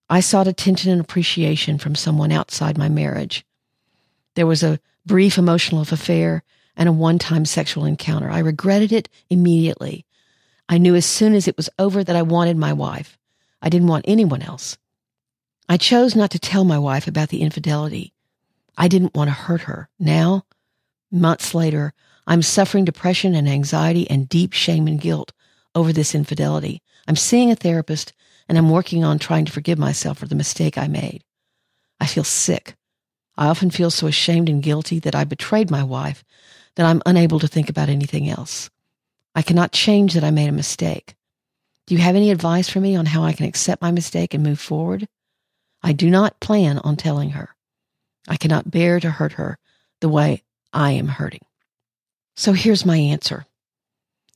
I 0.10 0.20
sought 0.20 0.48
attention 0.48 0.92
and 0.92 1.02
appreciation 1.02 1.80
from 1.80 1.96
someone 1.96 2.32
outside 2.32 2.78
my 2.78 2.90
marriage. 2.90 3.46
There 4.36 4.46
was 4.46 4.64
a 4.64 4.80
brief 5.06 5.38
emotional 5.38 5.82
affair 5.82 6.44
and 6.76 6.90
a 6.90 6.94
one 6.94 7.18
time 7.18 7.46
sexual 7.46 7.86
encounter. 7.86 8.30
I 8.30 8.40
regretted 8.40 8.92
it 8.92 9.10
immediately. 9.30 10.06
I 10.68 10.78
knew 10.78 10.96
as 10.96 11.06
soon 11.06 11.34
as 11.34 11.48
it 11.48 11.58
was 11.58 11.70
over 11.80 12.04
that 12.04 12.16
I 12.16 12.22
wanted 12.22 12.58
my 12.58 12.74
wife. 12.74 13.18
I 13.62 13.70
didn't 13.70 13.88
want 13.88 14.06
anyone 14.08 14.42
else. 14.42 14.78
I 15.68 15.78
chose 15.78 16.16
not 16.16 16.32
to 16.32 16.40
tell 16.40 16.64
my 16.64 16.78
wife 16.78 17.08
about 17.08 17.30
the 17.30 17.42
infidelity. 17.42 18.14
I 18.78 18.88
didn't 18.88 19.16
want 19.16 19.30
to 19.30 19.34
hurt 19.34 19.62
her. 19.62 19.90
Now, 19.98 20.46
months 21.12 21.56
later, 21.56 21.94
I'm 22.28 22.42
suffering 22.42 22.86
depression 22.86 23.36
and 23.36 23.48
anxiety 23.48 24.10
and 24.10 24.28
deep 24.28 24.54
shame 24.54 24.88
and 24.88 25.00
guilt 25.00 25.32
over 25.76 25.94
this 25.94 26.16
infidelity. 26.16 26.82
I'm 27.08 27.16
seeing 27.16 27.52
a 27.52 27.56
therapist 27.56 28.14
and 28.48 28.58
I'm 28.58 28.70
working 28.70 29.04
on 29.04 29.20
trying 29.20 29.46
to 29.46 29.52
forgive 29.52 29.78
myself 29.78 30.18
for 30.20 30.28
the 30.28 30.36
mistake 30.36 30.78
I 30.78 30.88
made. 30.88 31.24
I 32.00 32.08
feel 32.08 32.24
sick. 32.24 32.76
I 33.38 33.48
often 33.48 33.70
feel 33.70 33.92
so 33.92 34.08
ashamed 34.08 34.50
and 34.50 34.64
guilty 34.64 35.00
that 35.00 35.16
I 35.16 35.24
betrayed 35.24 35.70
my 35.70 35.84
wife 35.84 36.24
that 36.76 36.86
I'm 36.86 37.02
unable 37.06 37.40
to 37.40 37.48
think 37.48 37.70
about 37.70 37.90
anything 37.90 38.30
else. 38.30 38.70
I 39.34 39.42
cannot 39.42 39.72
change 39.72 40.14
that 40.14 40.24
I 40.24 40.32
made 40.32 40.50
a 40.50 40.54
mistake. 40.54 41.16
Do 41.86 41.96
you 41.96 42.02
have 42.02 42.16
any 42.16 42.32
advice 42.32 42.70
for 42.70 42.80
me 42.80 42.96
on 42.96 43.06
how 43.06 43.24
I 43.24 43.34
can 43.34 43.46
accept 43.46 43.82
my 43.82 43.92
mistake 43.92 44.34
and 44.34 44.44
move 44.44 44.60
forward? 44.60 45.08
I 45.84 45.92
do 45.92 46.10
not 46.10 46.40
plan 46.40 46.80
on 46.80 46.96
telling 46.96 47.32
her. 47.32 47.56
I 48.28 48.38
cannot 48.38 48.72
bear 48.72 49.00
to 49.00 49.12
hurt 49.12 49.34
her 49.34 49.58
the 50.02 50.10
way 50.10 50.44
I 50.74 50.92
am 50.92 51.08
hurting. 51.08 51.46
So 52.36 52.54
here's 52.54 52.86
my 52.86 52.98
answer. 52.98 53.45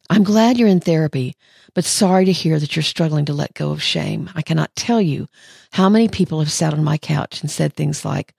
I'm 0.09 0.23
glad 0.23 0.57
you're 0.57 0.67
in 0.67 0.79
therapy, 0.79 1.35
but 1.73 1.83
sorry 1.83 2.25
to 2.25 2.31
hear 2.31 2.59
that 2.59 2.75
you're 2.75 2.83
struggling 2.83 3.25
to 3.25 3.33
let 3.33 3.53
go 3.53 3.71
of 3.71 3.83
shame. 3.83 4.29
I 4.33 4.41
cannot 4.41 4.75
tell 4.75 5.01
you 5.01 5.27
how 5.71 5.89
many 5.89 6.07
people 6.07 6.39
have 6.39 6.51
sat 6.51 6.73
on 6.73 6.83
my 6.83 6.97
couch 6.97 7.41
and 7.41 7.51
said 7.51 7.73
things 7.73 8.03
like, 8.03 8.33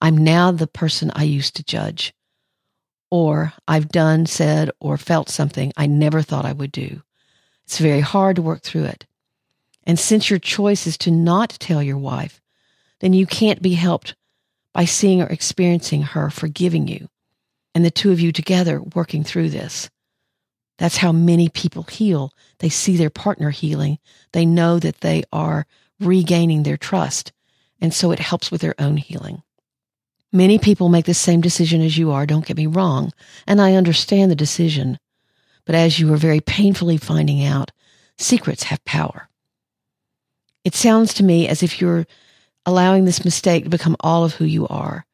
I'm 0.00 0.16
now 0.16 0.52
the 0.52 0.66
person 0.66 1.10
I 1.14 1.24
used 1.24 1.56
to 1.56 1.64
judge 1.64 2.14
or 3.10 3.52
I've 3.66 3.88
done, 3.88 4.26
said, 4.26 4.70
or 4.80 4.96
felt 4.98 5.28
something 5.28 5.72
I 5.76 5.86
never 5.86 6.22
thought 6.22 6.44
I 6.44 6.52
would 6.52 6.72
do. 6.72 7.02
It's 7.64 7.78
very 7.78 8.00
hard 8.00 8.36
to 8.36 8.42
work 8.42 8.62
through 8.62 8.84
it. 8.84 9.06
And 9.84 9.98
since 9.98 10.28
your 10.28 10.38
choice 10.38 10.86
is 10.86 10.98
to 10.98 11.10
not 11.10 11.50
tell 11.50 11.82
your 11.82 11.98
wife, 11.98 12.40
then 13.00 13.12
you 13.12 13.26
can't 13.26 13.62
be 13.62 13.74
helped 13.74 14.14
by 14.72 14.84
seeing 14.84 15.22
or 15.22 15.26
experiencing 15.26 16.02
her 16.02 16.30
forgiving 16.30 16.88
you 16.88 17.08
and 17.76 17.84
the 17.84 17.90
two 17.90 18.10
of 18.10 18.18
you 18.18 18.32
together 18.32 18.80
working 18.94 19.22
through 19.22 19.50
this. 19.50 19.90
That's 20.78 20.96
how 20.96 21.12
many 21.12 21.50
people 21.50 21.82
heal. 21.82 22.32
They 22.60 22.70
see 22.70 22.96
their 22.96 23.10
partner 23.10 23.50
healing. 23.50 23.98
They 24.32 24.46
know 24.46 24.78
that 24.78 25.02
they 25.02 25.24
are 25.30 25.66
regaining 26.00 26.62
their 26.62 26.78
trust. 26.78 27.32
And 27.78 27.92
so 27.92 28.12
it 28.12 28.18
helps 28.18 28.50
with 28.50 28.62
their 28.62 28.74
own 28.78 28.96
healing. 28.96 29.42
Many 30.32 30.58
people 30.58 30.88
make 30.88 31.04
the 31.04 31.12
same 31.12 31.42
decision 31.42 31.82
as 31.82 31.98
you 31.98 32.12
are, 32.12 32.24
don't 32.24 32.46
get 32.46 32.56
me 32.56 32.66
wrong, 32.66 33.12
and 33.46 33.60
I 33.60 33.74
understand 33.74 34.30
the 34.30 34.36
decision. 34.36 34.98
But 35.66 35.74
as 35.74 36.00
you 36.00 36.10
are 36.14 36.16
very 36.16 36.40
painfully 36.40 36.96
finding 36.96 37.44
out, 37.44 37.72
secrets 38.16 38.62
have 38.62 38.82
power. 38.86 39.28
It 40.64 40.74
sounds 40.74 41.12
to 41.14 41.22
me 41.22 41.46
as 41.46 41.62
if 41.62 41.78
you're 41.78 42.06
allowing 42.64 43.04
this 43.04 43.22
mistake 43.22 43.64
to 43.64 43.70
become 43.70 43.96
all 44.00 44.24
of 44.24 44.32
who 44.32 44.46
you 44.46 44.66
are, 44.66 45.04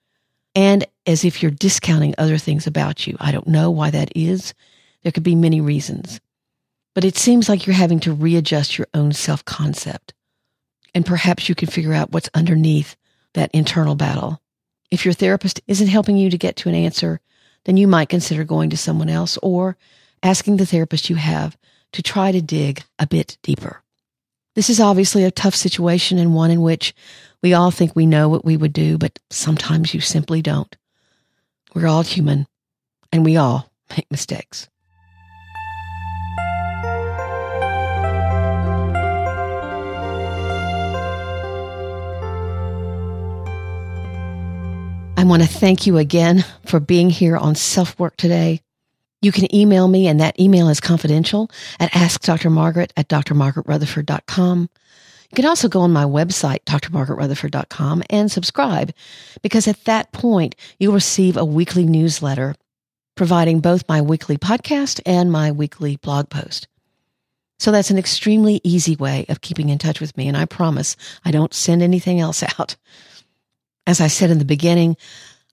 and 0.54 0.86
as 1.06 1.24
if 1.24 1.42
you're 1.42 1.50
discounting 1.50 2.14
other 2.18 2.38
things 2.38 2.66
about 2.66 3.06
you. 3.06 3.16
I 3.20 3.32
don't 3.32 3.48
know 3.48 3.70
why 3.70 3.90
that 3.90 4.12
is. 4.14 4.54
There 5.02 5.12
could 5.12 5.22
be 5.22 5.34
many 5.34 5.60
reasons. 5.60 6.20
But 6.94 7.04
it 7.04 7.16
seems 7.16 7.48
like 7.48 7.66
you're 7.66 7.74
having 7.74 8.00
to 8.00 8.12
readjust 8.12 8.78
your 8.78 8.86
own 8.94 9.12
self 9.12 9.44
concept. 9.44 10.14
And 10.94 11.06
perhaps 11.06 11.48
you 11.48 11.54
can 11.54 11.68
figure 11.68 11.94
out 11.94 12.12
what's 12.12 12.28
underneath 12.34 12.96
that 13.34 13.50
internal 13.52 13.94
battle. 13.94 14.40
If 14.90 15.04
your 15.04 15.14
therapist 15.14 15.60
isn't 15.66 15.86
helping 15.86 16.18
you 16.18 16.28
to 16.30 16.38
get 16.38 16.56
to 16.56 16.68
an 16.68 16.74
answer, 16.74 17.20
then 17.64 17.76
you 17.76 17.86
might 17.86 18.10
consider 18.10 18.44
going 18.44 18.70
to 18.70 18.76
someone 18.76 19.08
else 19.08 19.38
or 19.42 19.76
asking 20.22 20.56
the 20.56 20.66
therapist 20.66 21.08
you 21.08 21.16
have 21.16 21.56
to 21.92 22.02
try 22.02 22.30
to 22.30 22.42
dig 22.42 22.82
a 22.98 23.06
bit 23.06 23.38
deeper. 23.42 23.82
This 24.54 24.68
is 24.68 24.80
obviously 24.80 25.24
a 25.24 25.30
tough 25.30 25.54
situation 25.54 26.18
and 26.18 26.34
one 26.34 26.50
in 26.50 26.60
which 26.60 26.94
we 27.42 27.54
all 27.54 27.70
think 27.70 27.96
we 27.96 28.06
know 28.06 28.28
what 28.28 28.44
we 28.44 28.56
would 28.56 28.72
do, 28.72 28.98
but 28.98 29.18
sometimes 29.30 29.94
you 29.94 30.00
simply 30.00 30.42
don't. 30.42 30.76
We're 31.74 31.86
all 31.86 32.02
human 32.02 32.46
and 33.12 33.24
we 33.24 33.36
all 33.36 33.70
make 33.96 34.10
mistakes. 34.10 34.68
I 45.16 45.24
want 45.24 45.42
to 45.42 45.48
thank 45.48 45.86
you 45.86 45.98
again 45.98 46.44
for 46.66 46.80
being 46.80 47.08
here 47.08 47.36
on 47.36 47.54
Self 47.54 47.96
Work 47.98 48.16
today. 48.16 48.60
You 49.20 49.30
can 49.30 49.54
email 49.54 49.86
me, 49.86 50.08
and 50.08 50.18
that 50.18 50.38
email 50.40 50.68
is 50.68 50.80
confidential 50.80 51.48
at 51.78 51.92
askdrmargaret 51.92 52.90
at 52.96 53.08
drmargaretrutherford.com. 53.08 54.68
You 55.32 55.36
can 55.36 55.46
also 55.46 55.68
go 55.68 55.80
on 55.80 55.94
my 55.94 56.04
website, 56.04 56.62
drmargaretrutherford.com, 56.66 58.02
and 58.10 58.30
subscribe 58.30 58.92
because 59.40 59.66
at 59.66 59.82
that 59.84 60.12
point, 60.12 60.54
you'll 60.78 60.92
receive 60.92 61.38
a 61.38 61.44
weekly 61.44 61.86
newsletter 61.86 62.54
providing 63.14 63.60
both 63.60 63.88
my 63.88 64.02
weekly 64.02 64.36
podcast 64.36 65.00
and 65.06 65.32
my 65.32 65.50
weekly 65.50 65.96
blog 65.96 66.28
post. 66.28 66.68
So 67.58 67.72
that's 67.72 67.90
an 67.90 67.96
extremely 67.96 68.60
easy 68.62 68.94
way 68.94 69.24
of 69.30 69.40
keeping 69.40 69.70
in 69.70 69.78
touch 69.78 70.02
with 70.02 70.14
me. 70.18 70.28
And 70.28 70.36
I 70.36 70.44
promise 70.44 70.96
I 71.24 71.30
don't 71.30 71.54
send 71.54 71.82
anything 71.82 72.20
else 72.20 72.42
out. 72.58 72.76
As 73.86 74.02
I 74.02 74.08
said 74.08 74.28
in 74.28 74.38
the 74.38 74.44
beginning, 74.44 74.98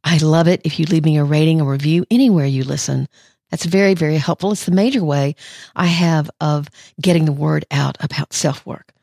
I 0.03 0.17
love 0.17 0.49
it 0.49 0.59
if 0.65 0.77
you 0.77 0.87
leave 0.87 1.05
me 1.05 1.17
a 1.17 1.23
rating 1.23 1.61
or 1.61 1.71
review 1.71 2.05
anywhere 2.11 2.45
you 2.45 2.65
listen. 2.65 3.07
That's 3.49 3.63
very, 3.63 3.93
very 3.93 4.17
helpful. 4.17 4.51
It's 4.51 4.65
the 4.65 4.71
major 4.71 5.05
way 5.05 5.35
I 5.73 5.85
have 5.85 6.29
of 6.41 6.67
getting 7.01 7.23
the 7.23 7.31
word 7.31 7.63
out 7.71 7.97
about 8.01 8.33
self 8.33 8.65
work. 8.65 8.93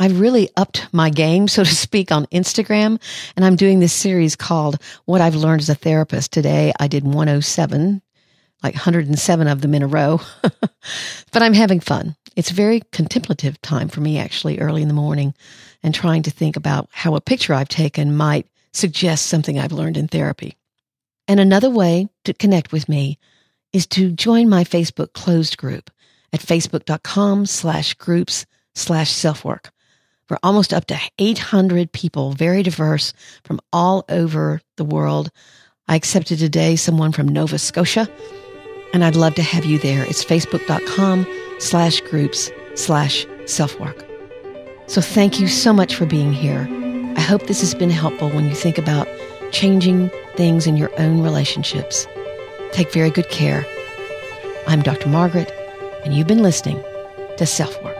I've 0.00 0.20
really 0.20 0.48
upped 0.56 0.86
my 0.92 1.10
game, 1.10 1.48
so 1.48 1.64
to 1.64 1.74
speak, 1.74 2.12
on 2.12 2.26
Instagram, 2.26 3.00
and 3.34 3.44
I'm 3.44 3.56
doing 3.56 3.80
this 3.80 3.92
series 3.92 4.36
called 4.36 4.80
What 5.06 5.20
I've 5.20 5.34
Learned 5.34 5.62
as 5.62 5.68
a 5.68 5.74
Therapist. 5.74 6.32
Today 6.32 6.72
I 6.78 6.86
did 6.86 7.02
107, 7.02 8.00
like 8.62 8.74
107 8.74 9.48
of 9.48 9.60
them 9.60 9.74
in 9.74 9.82
a 9.82 9.88
row, 9.88 10.20
but 10.42 11.42
I'm 11.42 11.54
having 11.54 11.80
fun. 11.80 12.14
It's 12.36 12.52
a 12.52 12.54
very 12.54 12.82
contemplative 12.92 13.60
time 13.60 13.88
for 13.88 14.00
me, 14.00 14.18
actually, 14.18 14.60
early 14.60 14.82
in 14.82 14.88
the 14.88 14.94
morning 14.94 15.34
and 15.82 15.92
trying 15.92 16.22
to 16.22 16.30
think 16.30 16.54
about 16.54 16.88
how 16.92 17.16
a 17.16 17.20
picture 17.20 17.52
I've 17.52 17.68
taken 17.68 18.16
might 18.16 18.46
suggest 18.72 19.26
something 19.26 19.58
I've 19.58 19.72
learned 19.72 19.96
in 19.96 20.06
therapy. 20.06 20.56
And 21.26 21.40
another 21.40 21.70
way 21.70 22.08
to 22.24 22.32
connect 22.32 22.70
with 22.70 22.88
me 22.88 23.18
is 23.72 23.86
to 23.88 24.12
join 24.12 24.48
my 24.48 24.62
Facebook 24.62 25.12
closed 25.12 25.56
group 25.56 25.90
at 26.32 26.40
facebook.com 26.40 27.46
slash 27.46 27.94
groups 27.94 28.46
slash 28.76 29.10
self-work. 29.10 29.72
We're 30.28 30.38
almost 30.42 30.74
up 30.74 30.86
to 30.86 30.98
800 31.18 31.92
people, 31.92 32.32
very 32.32 32.62
diverse 32.62 33.12
from 33.44 33.60
all 33.72 34.04
over 34.08 34.60
the 34.76 34.84
world. 34.84 35.30
I 35.88 35.96
accepted 35.96 36.38
today 36.38 36.76
someone 36.76 37.12
from 37.12 37.28
Nova 37.28 37.58
Scotia, 37.58 38.08
and 38.92 39.04
I'd 39.04 39.16
love 39.16 39.34
to 39.36 39.42
have 39.42 39.64
you 39.64 39.78
there. 39.78 40.04
It's 40.04 40.24
facebook.com 40.24 41.26
slash 41.58 42.00
groups 42.02 42.50
slash 42.74 43.26
self-work. 43.46 44.04
So 44.86 45.00
thank 45.00 45.40
you 45.40 45.48
so 45.48 45.72
much 45.72 45.94
for 45.94 46.06
being 46.06 46.32
here. 46.32 46.68
I 47.16 47.20
hope 47.20 47.46
this 47.46 47.60
has 47.60 47.74
been 47.74 47.90
helpful 47.90 48.30
when 48.30 48.44
you 48.46 48.54
think 48.54 48.78
about 48.78 49.08
changing 49.50 50.10
things 50.36 50.66
in 50.66 50.76
your 50.76 50.90
own 51.00 51.22
relationships. 51.22 52.06
Take 52.72 52.92
very 52.92 53.10
good 53.10 53.28
care. 53.30 53.66
I'm 54.66 54.82
Dr. 54.82 55.08
Margaret, 55.08 55.50
and 56.04 56.14
you've 56.14 56.26
been 56.26 56.42
listening 56.42 56.82
to 57.38 57.46
Self 57.46 57.82
Work. 57.82 57.97